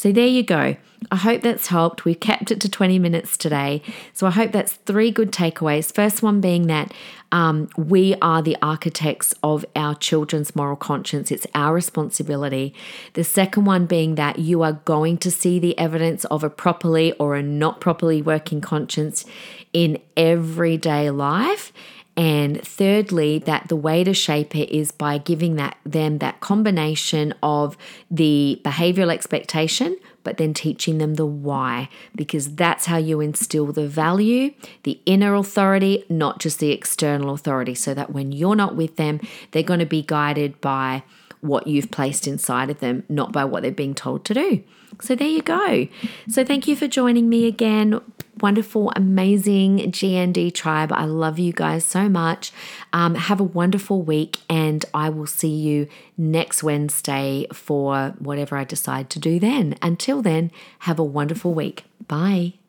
So 0.00 0.12
there 0.12 0.26
you 0.26 0.42
go. 0.42 0.76
I 1.12 1.16
hope 1.16 1.42
that's 1.42 1.66
helped. 1.66 2.06
We've 2.06 2.18
kept 2.18 2.50
it 2.50 2.58
to 2.62 2.70
20 2.70 2.98
minutes 2.98 3.36
today. 3.36 3.82
So 4.14 4.26
I 4.26 4.30
hope 4.30 4.50
that's 4.50 4.72
three 4.72 5.10
good 5.10 5.30
takeaways. 5.30 5.94
First 5.94 6.22
one 6.22 6.40
being 6.40 6.68
that 6.68 6.94
um, 7.32 7.68
we 7.76 8.14
are 8.22 8.40
the 8.40 8.56
architects 8.62 9.34
of 9.42 9.66
our 9.76 9.94
children's 9.94 10.56
moral 10.56 10.74
conscience, 10.76 11.30
it's 11.30 11.46
our 11.54 11.74
responsibility. 11.74 12.72
The 13.12 13.24
second 13.24 13.66
one 13.66 13.84
being 13.84 14.14
that 14.14 14.38
you 14.38 14.62
are 14.62 14.72
going 14.72 15.18
to 15.18 15.30
see 15.30 15.58
the 15.58 15.78
evidence 15.78 16.24
of 16.24 16.42
a 16.42 16.48
properly 16.48 17.12
or 17.18 17.36
a 17.36 17.42
not 17.42 17.78
properly 17.78 18.22
working 18.22 18.62
conscience 18.62 19.26
in 19.74 19.98
everyday 20.16 21.10
life. 21.10 21.74
And 22.16 22.60
thirdly, 22.62 23.38
that 23.38 23.68
the 23.68 23.76
way 23.76 24.04
to 24.04 24.12
shape 24.12 24.54
it 24.54 24.68
is 24.70 24.90
by 24.92 25.18
giving 25.18 25.56
that 25.56 25.78
them 25.84 26.18
that 26.18 26.40
combination 26.40 27.32
of 27.42 27.76
the 28.10 28.60
behavioral 28.64 29.12
expectation 29.12 29.96
but 30.22 30.36
then 30.36 30.54
teaching 30.54 30.98
them 30.98 31.14
the 31.14 31.26
why, 31.26 31.88
because 32.14 32.54
that's 32.54 32.86
how 32.86 32.96
you 32.96 33.20
instill 33.20 33.66
the 33.72 33.86
value, 33.86 34.52
the 34.82 35.00
inner 35.06 35.34
authority, 35.34 36.04
not 36.08 36.38
just 36.38 36.58
the 36.58 36.72
external 36.72 37.30
authority, 37.30 37.74
so 37.74 37.94
that 37.94 38.12
when 38.12 38.32
you're 38.32 38.56
not 38.56 38.76
with 38.76 38.96
them, 38.96 39.20
they're 39.50 39.62
going 39.62 39.80
to 39.80 39.86
be 39.86 40.02
guided 40.02 40.60
by 40.60 41.02
what 41.40 41.66
you've 41.66 41.90
placed 41.90 42.26
inside 42.26 42.70
of 42.70 42.80
them, 42.80 43.02
not 43.08 43.32
by 43.32 43.44
what 43.44 43.62
they're 43.62 43.72
being 43.72 43.94
told 43.94 44.24
to 44.26 44.34
do. 44.34 44.62
So 45.00 45.14
there 45.14 45.28
you 45.28 45.42
go. 45.42 45.88
So 46.28 46.44
thank 46.44 46.68
you 46.68 46.76
for 46.76 46.86
joining 46.86 47.28
me 47.28 47.46
again. 47.46 48.00
Wonderful, 48.40 48.92
amazing 48.96 49.92
GND 49.92 50.54
tribe. 50.54 50.92
I 50.92 51.04
love 51.04 51.38
you 51.38 51.52
guys 51.52 51.84
so 51.84 52.08
much. 52.08 52.52
Um, 52.92 53.14
have 53.14 53.38
a 53.40 53.44
wonderful 53.44 54.00
week, 54.02 54.38
and 54.48 54.84
I 54.94 55.10
will 55.10 55.26
see 55.26 55.48
you 55.48 55.88
next 56.16 56.62
Wednesday 56.62 57.46
for 57.52 58.14
whatever 58.18 58.56
I 58.56 58.64
decide 58.64 59.10
to 59.10 59.18
do 59.18 59.38
then. 59.38 59.76
Until 59.82 60.22
then, 60.22 60.50
have 60.80 60.98
a 60.98 61.04
wonderful 61.04 61.52
week. 61.52 61.84
Bye. 62.06 62.59